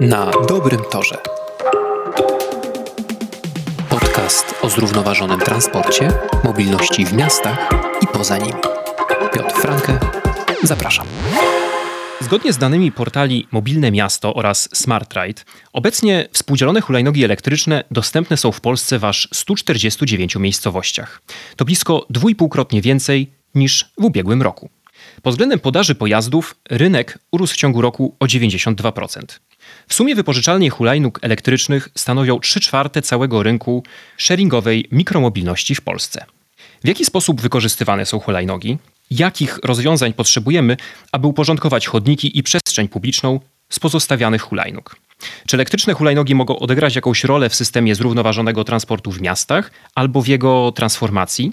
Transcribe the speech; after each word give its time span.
Na 0.00 0.30
dobrym 0.48 0.80
torze. 0.90 1.18
Podcast 3.88 4.54
o 4.62 4.70
zrównoważonym 4.70 5.40
transporcie, 5.40 6.12
mobilności 6.44 7.06
w 7.06 7.12
miastach 7.12 7.68
i 8.02 8.06
poza 8.06 8.38
nimi. 8.38 8.60
Piotr 9.32 9.54
Franke, 9.54 9.98
zapraszam. 10.62 11.06
Zgodnie 12.20 12.52
z 12.52 12.58
danymi 12.58 12.92
portali 12.92 13.48
Mobilne 13.52 13.90
Miasto 13.90 14.34
oraz 14.34 14.68
SmartRide, 14.72 15.42
obecnie 15.72 16.28
współdzielone 16.32 16.80
hulajnogi 16.80 17.24
elektryczne 17.24 17.84
dostępne 17.90 18.36
są 18.36 18.52
w 18.52 18.60
Polsce 18.60 18.98
w 18.98 19.04
aż 19.04 19.28
149 19.32 20.36
miejscowościach. 20.36 21.22
To 21.56 21.64
blisko 21.64 22.06
dwójpółkrotnie 22.10 22.82
więcej 22.82 23.30
niż 23.54 23.90
w 24.00 24.04
ubiegłym 24.04 24.42
roku. 24.42 24.70
Pod 25.22 25.32
względem 25.32 25.58
podaży 25.58 25.94
pojazdów 25.94 26.54
rynek 26.70 27.18
urósł 27.30 27.54
w 27.54 27.56
ciągu 27.56 27.80
roku 27.80 28.16
o 28.20 28.26
92%. 28.26 29.22
W 29.88 29.94
sumie 29.94 30.14
wypożyczalnie 30.14 30.70
hulajnóg 30.70 31.18
elektrycznych 31.22 31.88
stanowią 31.94 32.40
3 32.40 32.60
czwarte 32.60 33.02
całego 33.02 33.42
rynku 33.42 33.82
sharingowej 34.18 34.88
mikromobilności 34.92 35.74
w 35.74 35.80
Polsce. 35.80 36.24
W 36.84 36.88
jaki 36.88 37.04
sposób 37.04 37.40
wykorzystywane 37.40 38.06
są 38.06 38.20
hulajnogi? 38.20 38.78
Jakich 39.10 39.58
rozwiązań 39.62 40.12
potrzebujemy, 40.12 40.76
aby 41.12 41.26
uporządkować 41.26 41.86
chodniki 41.86 42.38
i 42.38 42.42
przestrzeń 42.42 42.88
publiczną 42.88 43.40
z 43.68 43.80
pozostawianych 43.80 44.42
hulajnóg? 44.42 44.96
Czy 45.46 45.56
elektryczne 45.56 45.94
hulajnogi 45.94 46.34
mogą 46.34 46.58
odegrać 46.58 46.96
jakąś 46.96 47.24
rolę 47.24 47.48
w 47.48 47.54
systemie 47.54 47.94
zrównoważonego 47.94 48.64
transportu 48.64 49.12
w 49.12 49.20
miastach 49.20 49.70
albo 49.94 50.22
w 50.22 50.26
jego 50.26 50.72
transformacji? 50.72 51.52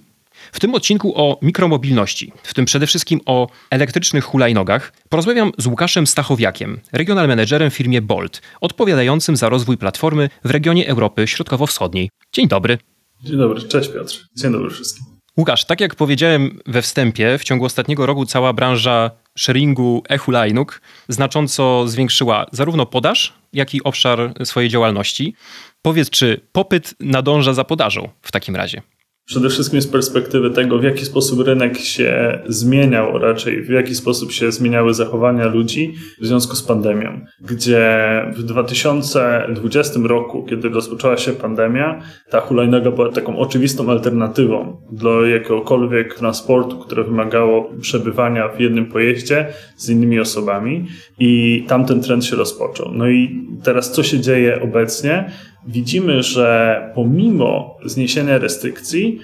W 0.52 0.60
tym 0.60 0.76
odcinku 0.76 1.14
o 1.16 1.40
mikromobilności, 1.42 2.34
w 2.44 2.54
tym 2.54 2.66
przede 2.66 2.88
wszystkim 2.88 3.20
o 3.26 3.48
elektrycznych 3.70 4.24
hulajnogach, 4.24 4.94
porozmawiam 5.10 5.52
z 5.58 5.68
Łukaszem 5.68 6.08
Stachowiakiem, 6.08 6.80
regional 6.92 7.28
managerem 7.28 7.72
w 7.72 7.74
firmie 7.74 8.02
Bolt, 8.02 8.42
odpowiadającym 8.62 9.36
za 9.36 9.50
rozwój 9.50 9.78
platformy 9.78 10.30
w 10.44 10.50
regionie 10.50 10.88
Europy 10.88 11.28
Środkowo-Wschodniej. 11.28 12.10
Dzień 12.34 12.48
dobry. 12.48 12.78
Dzień 13.24 13.38
dobry, 13.38 13.62
cześć 13.62 13.90
Piotr. 13.90 14.28
Dzień 14.38 14.52
dobry 14.52 14.70
wszystkim. 14.70 15.06
Łukasz, 15.38 15.66
tak 15.66 15.82
jak 15.82 15.96
powiedziałem 15.96 16.60
we 16.66 16.82
wstępie, 16.82 17.38
w 17.38 17.44
ciągu 17.44 17.66
ostatniego 17.66 18.06
roku 18.06 18.26
cała 18.26 18.54
branża 18.54 19.12
sharingu 19.38 20.04
e-hulajnóg 20.10 20.82
znacząco 21.08 21.88
zwiększyła 21.88 22.46
zarówno 22.52 22.86
podaż, 22.86 23.34
jak 23.54 23.74
i 23.76 23.84
obszar 23.84 24.34
swojej 24.44 24.70
działalności. 24.70 25.36
Powiedz, 25.82 26.10
czy 26.10 26.42
popyt 26.52 26.94
nadąża 27.00 27.54
za 27.54 27.64
podażą 27.64 28.10
w 28.22 28.32
takim 28.32 28.56
razie? 28.56 28.82
Przede 29.26 29.50
wszystkim 29.50 29.82
z 29.82 29.88
perspektywy 29.88 30.50
tego, 30.50 30.80
w 30.80 30.84
jaki 30.84 31.06
sposób 31.06 31.48
rynek 31.48 31.78
się 31.78 32.40
zmieniał, 32.48 33.18
raczej 33.18 33.64
w 33.64 33.70
jaki 33.70 33.96
sposób 33.96 34.32
się 34.32 34.52
zmieniały 34.52 34.94
zachowania 34.94 35.48
ludzi 35.48 35.94
w 36.22 36.26
związku 36.26 36.56
z 36.56 36.64
pandemią, 36.64 37.26
gdzie 37.42 38.02
w 38.36 38.44
2020 38.44 40.00
roku, 40.04 40.46
kiedy 40.46 40.70
rozpoczęła 40.70 41.18
się 41.18 41.32
pandemia, 41.32 42.02
ta 42.30 42.40
hulajnoga 42.42 42.92
była 42.92 43.12
taką 43.12 43.38
oczywistą 43.38 43.90
alternatywą 43.90 44.82
do 44.92 45.26
jakiegokolwiek 45.26 46.14
transportu, 46.14 46.78
które 46.78 47.04
wymagało 47.04 47.72
przebywania 47.82 48.48
w 48.48 48.60
jednym 48.60 48.86
pojeździe 48.86 49.48
z 49.78 49.90
innymi 49.90 50.20
osobami 50.20 50.88
i 51.20 51.64
tamten 51.68 52.02
trend 52.02 52.26
się 52.26 52.36
rozpoczął. 52.36 52.92
No 52.94 53.10
i 53.10 53.46
teraz 53.64 53.92
co 53.92 54.04
się 54.04 54.20
dzieje 54.20 54.62
obecnie? 54.62 55.32
Widzimy, 55.68 56.24
że 56.24 56.82
pomimo 56.96 57.78
zniesienia 57.86 58.38
restrykcji, 58.38 59.20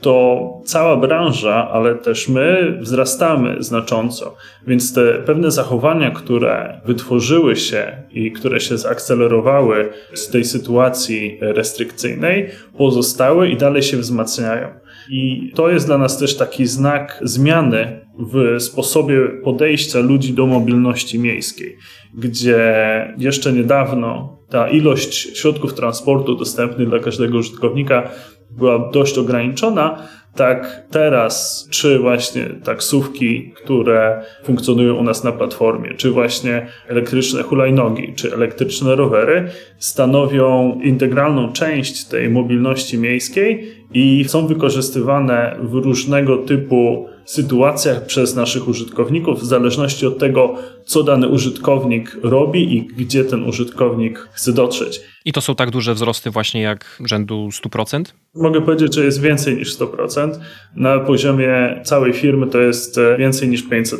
to 0.00 0.60
cała 0.64 0.96
branża, 0.96 1.70
ale 1.70 1.94
też 1.94 2.28
my 2.28 2.78
wzrastamy 2.80 3.56
znacząco. 3.62 4.36
Więc 4.66 4.94
te 4.94 5.14
pewne 5.14 5.50
zachowania, 5.50 6.10
które 6.10 6.80
wytworzyły 6.86 7.56
się 7.56 8.02
i 8.10 8.32
które 8.32 8.60
się 8.60 8.78
zaakcelerowały 8.78 9.88
z 10.14 10.28
tej 10.28 10.44
sytuacji 10.44 11.38
restrykcyjnej, 11.40 12.48
pozostały 12.78 13.48
i 13.48 13.56
dalej 13.56 13.82
się 13.82 13.96
wzmacniają. 13.96 14.68
I 15.10 15.52
to 15.54 15.70
jest 15.70 15.86
dla 15.86 15.98
nas 15.98 16.18
też 16.18 16.36
taki 16.36 16.66
znak 16.66 17.20
zmiany 17.22 18.00
w 18.32 18.62
sposobie 18.62 19.28
podejścia 19.44 19.98
ludzi 20.00 20.32
do 20.32 20.46
mobilności 20.46 21.18
miejskiej, 21.18 21.76
gdzie 22.14 22.74
jeszcze 23.18 23.52
niedawno 23.52 24.39
ta 24.50 24.68
ilość 24.68 25.38
środków 25.38 25.74
transportu 25.74 26.34
dostępnych 26.34 26.88
dla 26.88 26.98
każdego 26.98 27.38
użytkownika 27.38 28.10
była 28.50 28.90
dość 28.92 29.18
ograniczona, 29.18 30.08
tak 30.34 30.86
teraz, 30.90 31.68
czy 31.70 31.98
właśnie 31.98 32.44
taksówki, 32.64 33.52
które 33.56 34.24
funkcjonują 34.44 34.94
u 34.94 35.02
nas 35.02 35.24
na 35.24 35.32
platformie, 35.32 35.94
czy 35.94 36.10
właśnie 36.10 36.66
elektryczne 36.88 37.42
hulajnogi, 37.42 38.12
czy 38.16 38.34
elektryczne 38.34 38.96
rowery, 38.96 39.50
stanowią 39.78 40.80
integralną 40.82 41.52
część 41.52 42.04
tej 42.04 42.28
mobilności 42.28 42.98
miejskiej 42.98 43.72
i 43.94 44.24
są 44.28 44.46
wykorzystywane 44.46 45.56
w 45.62 45.74
różnego 45.74 46.36
typu 46.36 47.09
sytuacjach 47.24 48.06
przez 48.06 48.34
naszych 48.34 48.68
użytkowników, 48.68 49.40
w 49.40 49.44
zależności 49.44 50.06
od 50.06 50.18
tego, 50.18 50.54
co 50.84 51.02
dany 51.02 51.28
użytkownik 51.28 52.16
robi 52.22 52.76
i 52.76 52.86
gdzie 52.86 53.24
ten 53.24 53.44
użytkownik 53.44 54.28
chce 54.32 54.52
dotrzeć. 54.52 55.00
I 55.24 55.32
to 55.32 55.40
są 55.40 55.54
tak 55.54 55.70
duże 55.70 55.94
wzrosty 55.94 56.30
właśnie 56.30 56.60
jak 56.62 57.00
rzędu 57.04 57.48
100%? 57.48 58.04
Mogę 58.34 58.62
powiedzieć, 58.62 58.94
że 58.94 59.04
jest 59.04 59.20
więcej 59.20 59.56
niż 59.56 59.78
100%. 59.78 60.30
Na 60.76 60.98
poziomie 60.98 61.80
całej 61.84 62.12
firmy 62.12 62.46
to 62.46 62.60
jest 62.60 62.98
e, 62.98 63.16
więcej 63.16 63.48
niż 63.48 63.68
500%, 63.68 63.96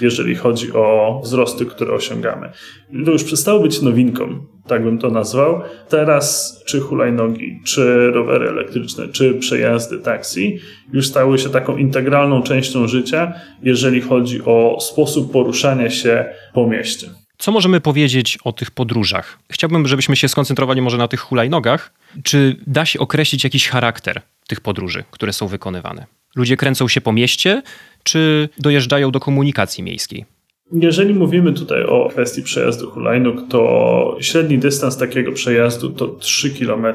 jeżeli 0.00 0.34
chodzi 0.34 0.72
o 0.72 1.20
wzrosty, 1.24 1.66
które 1.66 1.92
osiągamy. 1.92 2.50
To 3.04 3.10
już 3.10 3.24
przestało 3.24 3.60
być 3.60 3.82
nowinką, 3.82 4.46
tak 4.66 4.84
bym 4.84 4.98
to 4.98 5.10
nazwał. 5.10 5.60
Teraz 5.88 6.56
czy 6.66 6.80
hulajnogi, 6.80 7.60
czy 7.64 8.10
rowery 8.10 8.48
elektryczne, 8.48 9.08
czy 9.08 9.34
przejazdy 9.34 9.98
taksi 9.98 10.58
już 10.92 11.06
stały 11.06 11.38
się 11.38 11.48
taką 11.50 11.76
integralną 11.76 12.42
częścią 12.42 12.88
życia, 12.88 13.32
jeżeli 13.62 14.00
chodzi 14.00 14.42
o 14.44 14.78
sposób 14.80 15.32
poruszania 15.32 15.90
się 15.90 16.24
po 16.54 16.66
mieście. 16.66 17.10
Co 17.40 17.52
możemy 17.52 17.80
powiedzieć 17.80 18.38
o 18.44 18.52
tych 18.52 18.70
podróżach? 18.70 19.38
Chciałbym, 19.50 19.88
żebyśmy 19.88 20.16
się 20.16 20.28
skoncentrowali 20.28 20.82
może 20.82 20.96
na 20.96 21.08
tych 21.08 21.20
hulajnogach. 21.20 21.92
Czy 22.22 22.56
da 22.66 22.86
się 22.86 22.98
określić 22.98 23.44
jakiś 23.44 23.68
charakter 23.68 24.22
tych 24.46 24.60
podróży, 24.60 25.04
które 25.10 25.32
są 25.32 25.48
wykonywane? 25.48 26.06
Ludzie 26.36 26.56
kręcą 26.56 26.88
się 26.88 27.00
po 27.00 27.12
mieście, 27.12 27.62
czy 28.02 28.48
dojeżdżają 28.58 29.10
do 29.10 29.20
komunikacji 29.20 29.84
miejskiej? 29.84 30.24
Jeżeli 30.72 31.14
mówimy 31.14 31.52
tutaj 31.52 31.84
o 31.84 32.08
kwestii 32.08 32.42
przejazdu 32.42 32.90
hulajnóg, 32.90 33.36
to 33.48 34.16
średni 34.20 34.58
dystans 34.58 34.96
takiego 34.96 35.32
przejazdu 35.32 35.90
to 35.90 36.08
3 36.08 36.50
km, 36.50 36.86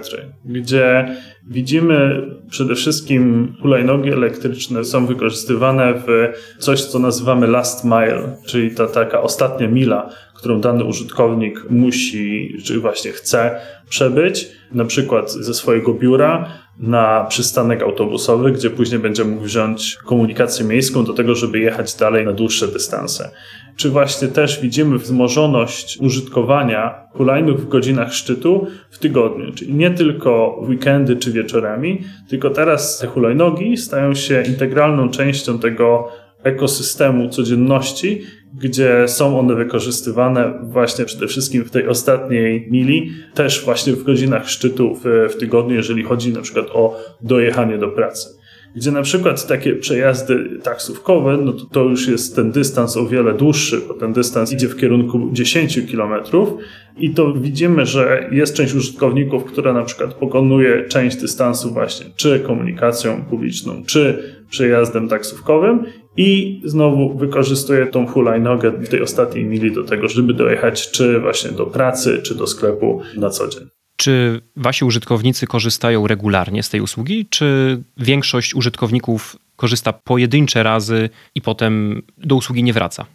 gdzie 0.45 1.15
widzimy 1.47 2.27
przede 2.49 2.75
wszystkim 2.75 3.53
hulajnogi 3.61 4.09
elektryczne 4.09 4.85
są 4.85 5.05
wykorzystywane 5.05 5.93
w 5.93 6.33
coś, 6.59 6.83
co 6.83 6.99
nazywamy 6.99 7.47
last 7.47 7.83
mile, 7.83 8.37
czyli 8.45 8.75
ta 8.75 8.87
taka 8.87 9.21
ostatnia 9.21 9.67
mila, 9.67 10.09
którą 10.35 10.61
dany 10.61 10.83
użytkownik 10.83 11.69
musi, 11.69 12.57
czy 12.63 12.79
właśnie 12.79 13.11
chce 13.11 13.59
przebyć, 13.89 14.47
na 14.71 14.85
przykład 14.85 15.31
ze 15.31 15.53
swojego 15.53 15.93
biura 15.93 16.49
na 16.79 17.25
przystanek 17.29 17.81
autobusowy, 17.81 18.51
gdzie 18.51 18.69
później 18.69 18.99
będzie 18.99 19.23
mógł 19.23 19.43
wziąć 19.43 19.97
komunikację 20.05 20.65
miejską 20.65 21.05
do 21.05 21.13
tego, 21.13 21.35
żeby 21.35 21.59
jechać 21.59 21.95
dalej 21.95 22.25
na 22.25 22.33
dłuższe 22.33 22.67
dystanse. 22.67 23.31
Czy 23.75 23.89
właśnie 23.89 24.27
też 24.27 24.61
widzimy 24.61 24.97
wzmożoność 24.97 25.97
użytkowania 26.01 27.07
hulajnóg 27.13 27.57
w 27.57 27.67
godzinach 27.67 28.13
szczytu 28.13 28.67
w 28.91 28.99
tygodniu, 28.99 29.51
czyli 29.51 29.73
nie 29.73 29.91
tylko 29.91 30.59
weekendy 30.69 31.15
czy 31.15 31.31
wieczorami, 31.31 32.01
tylko 32.29 32.49
teraz 32.49 32.99
te 32.99 33.07
hulajnogi 33.07 33.77
stają 33.77 34.13
się 34.13 34.43
integralną 34.47 35.09
częścią 35.09 35.59
tego 35.59 36.07
ekosystemu 36.43 37.29
codzienności, 37.29 38.21
gdzie 38.59 39.07
są 39.07 39.39
one 39.39 39.55
wykorzystywane 39.55 40.53
właśnie 40.63 41.05
przede 41.05 41.27
wszystkim 41.27 41.63
w 41.63 41.71
tej 41.71 41.87
ostatniej 41.87 42.67
mili, 42.71 43.11
też 43.33 43.65
właśnie 43.65 43.93
w 43.93 44.03
godzinach 44.03 44.49
szczytu 44.49 44.95
w, 44.95 45.33
w 45.33 45.39
tygodniu, 45.39 45.75
jeżeli 45.75 46.03
chodzi 46.03 46.33
na 46.33 46.41
przykład 46.41 46.65
o 46.73 46.99
dojechanie 47.21 47.77
do 47.77 47.87
pracy 47.87 48.34
gdzie 48.75 48.91
na 48.91 49.01
przykład 49.01 49.47
takie 49.47 49.75
przejazdy 49.75 50.59
taksówkowe, 50.63 51.37
no 51.37 51.53
to, 51.53 51.65
to 51.65 51.83
już 51.83 52.07
jest 52.07 52.35
ten 52.35 52.51
dystans 52.51 52.97
o 52.97 53.05
wiele 53.05 53.33
dłuższy, 53.33 53.81
bo 53.87 53.93
ten 53.93 54.13
dystans 54.13 54.53
idzie 54.53 54.67
w 54.67 54.77
kierunku 54.77 55.29
10 55.31 55.79
kilometrów 55.87 56.49
i 56.97 57.13
to 57.13 57.33
widzimy, 57.33 57.85
że 57.85 58.29
jest 58.31 58.55
część 58.55 58.73
użytkowników, 58.73 59.43
która 59.43 59.73
na 59.73 59.83
przykład 59.83 60.13
pokonuje 60.13 60.85
część 60.87 61.17
dystansu 61.17 61.73
właśnie 61.73 62.05
czy 62.15 62.39
komunikacją 62.39 63.23
publiczną, 63.29 63.83
czy 63.87 64.23
przejazdem 64.49 65.09
taksówkowym 65.09 65.83
i 66.17 66.61
znowu 66.63 67.17
wykorzystuje 67.17 67.87
tą 67.87 68.07
hulajnogę 68.07 68.71
w 68.71 68.89
tej 68.89 69.01
ostatniej 69.01 69.45
mili 69.45 69.71
do 69.71 69.83
tego, 69.83 70.07
żeby 70.07 70.33
dojechać 70.33 70.91
czy 70.91 71.19
właśnie 71.19 71.51
do 71.51 71.65
pracy, 71.65 72.21
czy 72.23 72.35
do 72.35 72.47
sklepu 72.47 73.01
na 73.17 73.29
co 73.29 73.47
dzień. 73.47 73.67
Czy 73.95 74.41
wasi 74.55 74.85
użytkownicy 74.85 75.47
korzystają 75.47 76.07
regularnie 76.07 76.63
z 76.63 76.69
tej 76.69 76.81
usługi, 76.81 77.27
czy 77.29 77.81
większość 77.97 78.55
użytkowników 78.55 79.35
korzysta 79.55 79.93
pojedyncze 79.93 80.63
razy 80.63 81.09
i 81.35 81.41
potem 81.41 82.01
do 82.17 82.35
usługi 82.35 82.63
nie 82.63 82.73
wraca? 82.73 83.05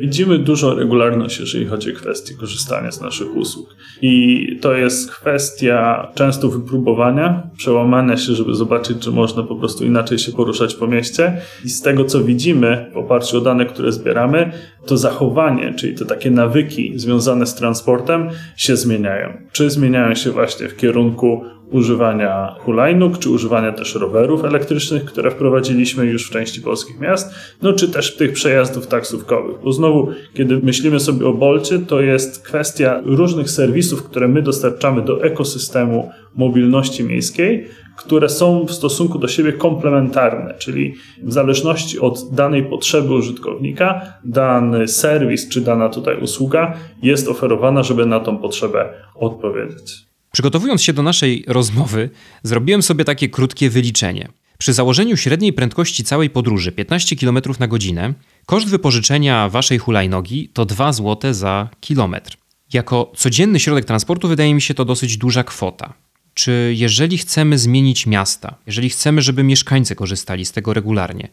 Widzimy 0.00 0.38
dużą 0.38 0.74
regularność, 0.74 1.40
jeżeli 1.40 1.66
chodzi 1.66 1.92
o 1.92 1.96
kwestie 1.96 2.34
korzystania 2.34 2.92
z 2.92 3.00
naszych 3.00 3.36
usług. 3.36 3.76
I 4.02 4.46
to 4.60 4.72
jest 4.72 5.10
kwestia 5.10 6.08
często 6.14 6.48
wypróbowania, 6.48 7.50
przełamania 7.56 8.16
się, 8.16 8.34
żeby 8.34 8.54
zobaczyć, 8.54 8.98
czy 8.98 9.10
można 9.10 9.42
po 9.42 9.56
prostu 9.56 9.84
inaczej 9.84 10.18
się 10.18 10.32
poruszać 10.32 10.74
po 10.74 10.86
mieście. 10.86 11.40
I 11.64 11.68
z 11.68 11.82
tego, 11.82 12.04
co 12.04 12.24
widzimy 12.24 12.90
w 12.92 12.96
oparciu 12.96 13.38
o 13.38 13.40
dane, 13.40 13.66
które 13.66 13.92
zbieramy, 13.92 14.52
to 14.86 14.96
zachowanie, 14.96 15.74
czyli 15.74 15.94
te 15.94 16.04
takie 16.04 16.30
nawyki 16.30 16.92
związane 16.96 17.46
z 17.46 17.54
transportem 17.54 18.28
się 18.56 18.76
zmieniają. 18.76 19.32
Czy 19.52 19.70
zmieniają 19.70 20.14
się 20.14 20.30
właśnie 20.30 20.68
w 20.68 20.76
kierunku 20.76 21.44
używania 21.70 22.54
hulajnóg, 22.58 23.18
czy 23.18 23.30
używania 23.30 23.72
też 23.72 23.94
rowerów 23.94 24.44
elektrycznych, 24.44 25.04
które 25.04 25.30
wprowadziliśmy 25.30 26.04
już 26.06 26.26
w 26.26 26.30
części 26.30 26.60
polskich 26.60 27.00
miast, 27.00 27.34
no 27.62 27.72
czy 27.72 27.88
też 27.88 28.16
tych 28.16 28.32
przejazdów 28.32 28.86
taksówkowych. 28.86 29.56
Bo 29.64 29.72
znowu, 29.72 30.08
kiedy 30.34 30.58
myślimy 30.58 31.00
sobie 31.00 31.26
o 31.26 31.32
Bolcie, 31.32 31.78
to 31.78 32.00
jest 32.00 32.44
kwestia 32.44 33.00
różnych 33.04 33.50
serwisów, 33.50 34.02
które 34.02 34.28
my 34.28 34.42
dostarczamy 34.42 35.02
do 35.02 35.24
ekosystemu 35.24 36.10
mobilności 36.34 37.04
miejskiej, 37.04 37.66
które 37.96 38.28
są 38.28 38.66
w 38.66 38.72
stosunku 38.72 39.18
do 39.18 39.28
siebie 39.28 39.52
komplementarne, 39.52 40.54
czyli 40.58 40.94
w 41.22 41.32
zależności 41.32 41.98
od 41.98 42.34
danej 42.34 42.64
potrzeby 42.64 43.14
użytkownika, 43.14 44.00
dany 44.24 44.88
serwis 44.88 45.48
czy 45.48 45.60
dana 45.60 45.88
tutaj 45.88 46.20
usługa 46.20 46.74
jest 47.02 47.28
oferowana, 47.28 47.82
żeby 47.82 48.06
na 48.06 48.20
tą 48.20 48.38
potrzebę 48.38 48.92
odpowiedzieć. 49.14 50.09
Przygotowując 50.32 50.82
się 50.82 50.92
do 50.92 51.02
naszej 51.02 51.44
rozmowy, 51.46 52.10
zrobiłem 52.42 52.82
sobie 52.82 53.04
takie 53.04 53.28
krótkie 53.28 53.70
wyliczenie. 53.70 54.28
Przy 54.58 54.72
założeniu 54.72 55.16
średniej 55.16 55.52
prędkości 55.52 56.04
całej 56.04 56.30
podróży 56.30 56.72
15 56.72 57.16
km 57.16 57.38
na 57.58 57.68
godzinę, 57.68 58.14
koszt 58.46 58.68
wypożyczenia 58.68 59.48
waszej 59.48 59.78
hulajnogi 59.78 60.48
to 60.48 60.64
2 60.64 60.92
zł 60.92 61.34
za 61.34 61.68
kilometr. 61.80 62.36
Jako 62.72 63.12
codzienny 63.16 63.60
środek 63.60 63.84
transportu 63.84 64.28
wydaje 64.28 64.54
mi 64.54 64.62
się 64.62 64.74
to 64.74 64.84
dosyć 64.84 65.16
duża 65.16 65.44
kwota. 65.44 65.94
Czy 66.34 66.74
jeżeli 66.76 67.18
chcemy 67.18 67.58
zmienić 67.58 68.06
miasta, 68.06 68.54
jeżeli 68.66 68.90
chcemy, 68.90 69.22
żeby 69.22 69.42
mieszkańcy 69.42 69.94
korzystali 69.94 70.44
z 70.44 70.52
tego 70.52 70.74
regularnie, 70.74 71.28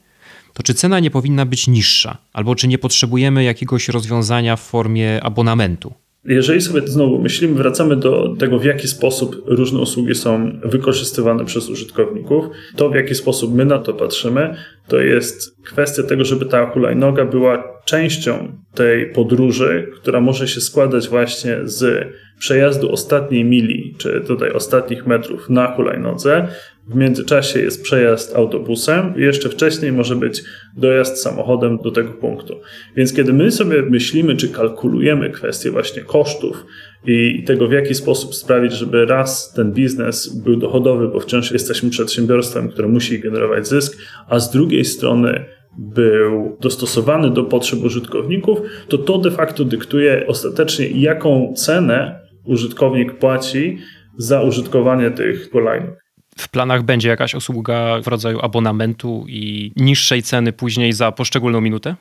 to 0.53 0.63
czy 0.63 0.73
cena 0.73 0.99
nie 0.99 1.11
powinna 1.11 1.45
być 1.45 1.67
niższa? 1.67 2.17
Albo 2.33 2.55
czy 2.55 2.67
nie 2.67 2.77
potrzebujemy 2.77 3.43
jakiegoś 3.43 3.87
rozwiązania 3.87 4.55
w 4.55 4.61
formie 4.61 5.23
abonamentu? 5.23 5.93
Jeżeli 6.27 6.61
sobie 6.61 6.87
znowu 6.87 7.19
myślimy, 7.19 7.55
wracamy 7.55 7.95
do 7.95 8.35
tego, 8.39 8.59
w 8.59 8.65
jaki 8.65 8.87
sposób 8.87 9.43
różne 9.45 9.79
usługi 9.79 10.15
są 10.15 10.59
wykorzystywane 10.63 11.45
przez 11.45 11.69
użytkowników, 11.69 12.45
to 12.75 12.89
w 12.89 12.95
jaki 12.95 13.15
sposób 13.15 13.55
my 13.55 13.65
na 13.65 13.79
to 13.79 13.93
patrzymy, 13.93 14.55
to 14.87 14.99
jest 14.99 15.63
kwestia 15.65 16.03
tego, 16.03 16.25
żeby 16.25 16.45
ta 16.45 16.65
hulajnoga 16.65 17.25
była 17.25 17.63
częścią 17.85 18.51
tej 18.73 19.13
podróży, 19.13 19.89
która 19.95 20.21
może 20.21 20.47
się 20.47 20.61
składać 20.61 21.09
właśnie 21.09 21.57
z 21.63 22.07
przejazdu 22.39 22.91
ostatniej 22.91 23.45
mili, 23.45 23.95
czy 23.97 24.21
tutaj 24.27 24.51
ostatnich 24.51 25.07
metrów 25.07 25.49
na 25.49 25.75
hulajnodze. 25.75 26.47
W 26.87 26.95
międzyczasie 26.95 27.59
jest 27.59 27.83
przejazd 27.83 28.35
autobusem, 28.35 29.13
jeszcze 29.17 29.49
wcześniej 29.49 29.91
może 29.91 30.15
być 30.15 30.43
dojazd 30.77 31.17
samochodem 31.21 31.77
do 31.77 31.91
tego 31.91 32.13
punktu. 32.13 32.59
Więc 32.95 33.13
kiedy 33.13 33.33
my 33.33 33.51
sobie 33.51 33.81
myślimy, 33.81 34.35
czy 34.35 34.49
kalkulujemy 34.49 35.29
kwestię 35.29 35.71
właśnie 35.71 36.01
kosztów 36.01 36.65
i 37.05 37.43
tego, 37.43 37.67
w 37.67 37.71
jaki 37.71 37.95
sposób 37.95 38.35
sprawić, 38.35 38.73
żeby 38.73 39.05
raz 39.05 39.53
ten 39.53 39.71
biznes 39.71 40.27
był 40.43 40.55
dochodowy, 40.55 41.07
bo 41.07 41.19
wciąż 41.19 41.51
jesteśmy 41.51 41.89
przedsiębiorstwem, 41.89 42.69
które 42.69 42.87
musi 42.87 43.19
generować 43.19 43.67
zysk, 43.67 43.97
a 44.29 44.39
z 44.39 44.51
drugiej 44.51 44.85
strony 44.85 45.45
był 45.77 46.57
dostosowany 46.61 47.29
do 47.29 47.43
potrzeb 47.43 47.83
użytkowników, 47.83 48.59
to 48.87 48.97
to 48.97 49.17
de 49.17 49.31
facto 49.31 49.65
dyktuje 49.65 50.27
ostatecznie, 50.27 50.87
jaką 50.87 51.53
cenę 51.57 52.26
użytkownik 52.47 53.17
płaci 53.17 53.77
za 54.17 54.41
użytkowanie 54.41 55.11
tych 55.11 55.51
hulajnóg. 55.51 55.95
W 56.37 56.49
planach 56.49 56.83
będzie 56.83 57.09
jakaś 57.09 57.35
usługa 57.35 58.01
w 58.01 58.07
rodzaju 58.07 58.39
abonamentu 58.41 59.25
i 59.27 59.71
niższej 59.75 60.23
ceny 60.23 60.53
później 60.53 60.93
za 60.93 61.11
poszczególną 61.11 61.61
minutę? 61.61 61.95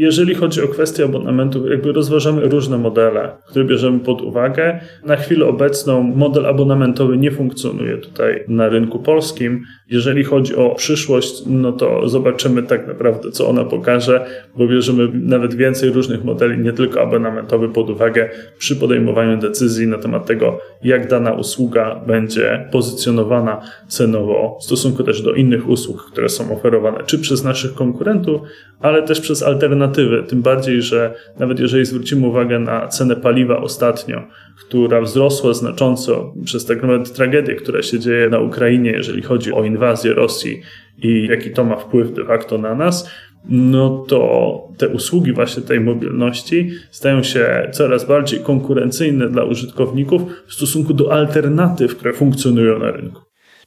Jeżeli 0.00 0.34
chodzi 0.34 0.62
o 0.62 0.68
kwestię 0.68 1.04
abonamentu, 1.04 1.68
jakby 1.68 1.92
rozważamy 1.92 2.48
różne 2.48 2.78
modele, 2.78 3.32
które 3.46 3.64
bierzemy 3.64 3.98
pod 3.98 4.22
uwagę. 4.22 4.80
Na 5.04 5.16
chwilę 5.16 5.46
obecną 5.46 6.02
model 6.02 6.46
abonamentowy 6.46 7.16
nie 7.16 7.30
funkcjonuje 7.30 7.98
tutaj 7.98 8.44
na 8.48 8.68
rynku 8.68 8.98
polskim. 8.98 9.64
Jeżeli 9.90 10.24
chodzi 10.24 10.56
o 10.56 10.74
przyszłość, 10.74 11.42
no 11.46 11.72
to 11.72 12.08
zobaczymy 12.08 12.62
tak 12.62 12.86
naprawdę, 12.86 13.30
co 13.30 13.48
ona 13.48 13.64
pokaże, 13.64 14.26
bo 14.56 14.66
bierzemy 14.68 15.08
nawet 15.12 15.54
więcej 15.54 15.90
różnych 15.90 16.24
modeli, 16.24 16.58
nie 16.58 16.72
tylko 16.72 17.02
abonamentowy, 17.02 17.68
pod 17.68 17.90
uwagę 17.90 18.28
przy 18.58 18.76
podejmowaniu 18.76 19.38
decyzji 19.38 19.86
na 19.86 19.98
temat 19.98 20.26
tego, 20.26 20.58
jak 20.82 21.08
dana 21.08 21.32
usługa 21.32 22.00
będzie 22.06 22.68
pozycjonowana 22.72 23.60
cenowo 23.88 24.58
w 24.60 24.64
stosunku 24.64 25.04
też 25.04 25.22
do 25.22 25.32
innych 25.32 25.68
usług, 25.68 26.10
które 26.12 26.28
są 26.28 26.56
oferowane, 26.56 26.98
czy 27.06 27.18
przez 27.18 27.44
naszych 27.44 27.74
konkurentów, 27.74 28.40
ale 28.80 29.02
też 29.02 29.20
przez 29.20 29.42
alternatywy. 29.90 30.28
Tym 30.28 30.42
bardziej, 30.42 30.82
że 30.82 31.14
nawet 31.38 31.60
jeżeli 31.60 31.84
zwrócimy 31.84 32.26
uwagę 32.26 32.58
na 32.58 32.88
cenę 32.88 33.16
paliwa 33.16 33.58
ostatnio, 33.58 34.22
która 34.60 35.00
wzrosła 35.00 35.54
znacząco 35.54 36.34
przez 36.44 36.66
tak 36.66 36.82
naprawdę 36.82 37.10
tragedię, 37.10 37.54
która 37.54 37.82
się 37.82 37.98
dzieje 37.98 38.28
na 38.28 38.38
Ukrainie, 38.38 38.90
jeżeli 38.90 39.22
chodzi 39.22 39.52
o 39.52 39.64
inwazję 39.64 40.14
Rosji 40.14 40.62
i 41.02 41.26
jaki 41.30 41.50
to 41.50 41.64
ma 41.64 41.76
wpływ 41.76 42.12
de 42.12 42.24
facto 42.24 42.58
na 42.58 42.74
nas, 42.74 43.10
no 43.48 44.04
to 44.08 44.68
te 44.76 44.88
usługi 44.88 45.32
właśnie 45.32 45.62
tej 45.62 45.80
mobilności 45.80 46.70
stają 46.90 47.22
się 47.22 47.70
coraz 47.72 48.04
bardziej 48.04 48.40
konkurencyjne 48.40 49.28
dla 49.28 49.44
użytkowników 49.44 50.22
w 50.46 50.54
stosunku 50.54 50.94
do 50.94 51.12
alternatyw, 51.12 51.96
które 51.96 52.12
funkcjonują 52.12 52.78
na 52.78 52.90
rynku. 52.90 53.20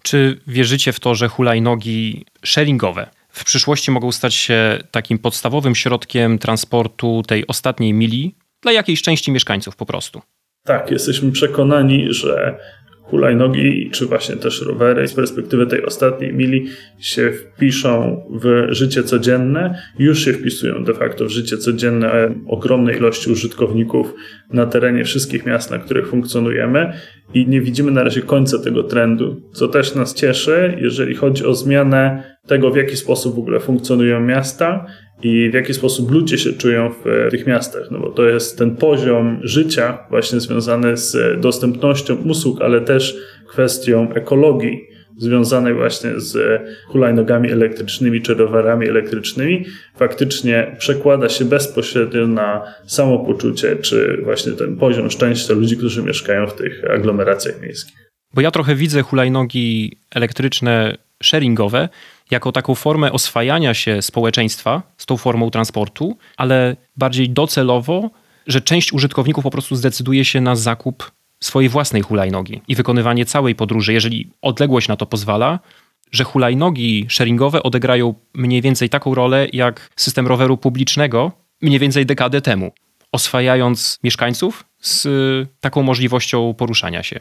Czy 0.04 0.38
wierzycie 0.48 0.92
w 0.92 1.00
to, 1.00 1.16
że 1.16 1.28
hulajnogi 1.28 2.26
sharingowe 2.46 3.10
w 3.34 3.44
przyszłości 3.44 3.92
mogą 3.92 4.12
stać 4.12 4.36
się 4.36 4.80
takim 4.92 5.20
podstawowym 5.20 5.76
środkiem 5.76 6.40
transportu 6.40 7.24
tej 7.28 7.48
ostatniej 7.48 7.94
mili 7.94 8.36
dla 8.62 8.72
jakiejś 8.72 9.02
części 9.02 9.32
mieszkańców 9.32 9.76
po 9.76 9.86
prostu? 9.86 10.22
Tak, 10.66 10.92
jesteśmy 10.92 11.32
przekonani, 11.32 12.08
że 12.10 12.60
hulajnogi, 13.04 13.90
czy 13.92 14.06
właśnie 14.06 14.36
też 14.36 14.62
rowery 14.62 15.08
z 15.08 15.14
perspektywy 15.14 15.68
tej 15.68 15.86
ostatniej 15.86 16.34
mili 16.34 16.68
się 17.00 17.32
wpiszą 17.32 18.22
w 18.42 18.68
życie 18.70 19.04
codzienne, 19.04 19.82
już 20.00 20.26
się 20.26 20.34
wpisują 20.34 20.84
de 20.84 20.94
facto 20.94 21.26
w 21.26 21.30
życie 21.30 21.58
codzienne 21.58 22.34
ogromnej 22.48 22.98
ilości 22.98 23.32
użytkowników 23.32 24.14
na 24.54 24.66
terenie 24.66 25.04
wszystkich 25.04 25.46
miast, 25.46 25.72
na 25.72 25.78
których 25.78 26.08
funkcjonujemy. 26.08 26.94
I 27.34 27.48
nie 27.48 27.62
widzimy 27.62 27.92
na 27.92 28.04
razie 28.04 28.22
końca 28.22 28.60
tego 28.60 28.84
trendu, 28.84 29.42
co 29.54 29.68
też 29.68 29.96
nas 29.96 30.14
cieszy, 30.14 30.78
jeżeli 30.82 31.16
chodzi 31.16 31.46
o 31.46 31.54
zmianę 31.54 32.24
tego, 32.48 32.72
w 32.72 32.76
jaki 32.76 32.98
sposób 32.98 33.36
w 33.36 33.40
ogóle 33.40 33.60
funkcjonują 33.60 34.20
miasta 34.20 34.86
i 35.24 35.50
w 35.50 35.54
jaki 35.54 35.74
sposób 35.74 36.12
ludzie 36.12 36.38
się 36.38 36.54
czują 36.54 36.94
w 37.06 37.32
tych 37.32 37.48
miastach, 37.48 37.84
no 37.92 38.00
bo 38.00 38.10
to 38.10 38.26
jest 38.26 38.58
ten 38.58 38.76
poziom 38.76 39.40
życia 39.44 39.98
właśnie 40.10 40.40
związany 40.40 40.98
z 40.98 41.42
dostępnością 41.42 42.16
usług, 42.16 42.62
ale 42.62 42.82
też 42.82 43.16
kwestią 43.48 44.14
ekologii 44.14 44.88
związanej 45.18 45.74
właśnie 45.74 46.12
z 46.18 46.62
hulajnogami 46.88 47.52
elektrycznymi 47.52 48.22
czy 48.22 48.34
rowerami 48.34 48.90
elektrycznymi, 48.90 49.66
faktycznie 49.96 50.76
przekłada 50.80 51.30
się 51.30 51.46
bezpośrednio 51.46 52.28
na 52.28 52.62
samopoczucie 52.86 53.76
czy 53.76 54.22
właśnie 54.24 54.52
ten 54.52 54.78
poziom 54.78 55.12
szczęścia 55.12 55.54
ludzi, 55.54 55.78
którzy 55.78 56.04
mieszkają 56.04 56.48
w 56.48 56.56
tych 56.56 56.84
aglomeracjach 56.92 57.62
miejskich. 57.62 58.10
Bo 58.34 58.42
ja 58.42 58.52
trochę 58.52 58.76
widzę 58.76 59.02
hulajnogi 59.02 59.98
elektryczne 60.12 60.98
sharingowe 61.24 61.90
jako 62.32 62.52
taką 62.52 62.76
formę 62.76 63.12
oswajania 63.12 63.74
się 63.74 64.02
społeczeństwa 64.02 64.82
z 64.98 65.06
tą 65.06 65.18
formą 65.18 65.50
transportu, 65.50 66.18
ale 66.38 66.76
bardziej 66.98 67.30
docelowo, 67.30 68.10
że 68.48 68.62
część 68.62 68.94
użytkowników 68.94 69.44
po 69.44 69.52
prostu 69.52 69.76
zdecyduje 69.76 70.26
się 70.26 70.42
na 70.42 70.56
zakup 70.56 71.12
swojej 71.40 71.70
własnej 71.70 72.02
hulajnogi 72.02 72.62
i 72.68 72.76
wykonywanie 72.76 73.26
całej 73.26 73.56
podróży, 73.56 73.94
jeżeli 73.94 74.30
odległość 74.42 74.88
na 74.88 74.96
to 74.96 75.06
pozwala, 75.06 75.60
że 76.12 76.24
hulajnogi 76.24 77.06
sharingowe 77.10 77.64
odegrają 77.64 78.14
mniej 78.34 78.62
więcej 78.62 78.90
taką 78.90 79.16
rolę 79.16 79.48
jak 79.54 79.90
system 79.96 80.28
roweru 80.28 80.58
publicznego 80.58 81.32
mniej 81.62 81.80
więcej 81.80 82.06
dekadę 82.06 82.42
temu, 82.42 82.72
oswajając 83.12 84.00
mieszkańców 84.04 84.66
z 84.82 85.08
taką 85.60 85.84
możliwością 85.84 86.54
poruszania 86.54 87.04
się. 87.04 87.20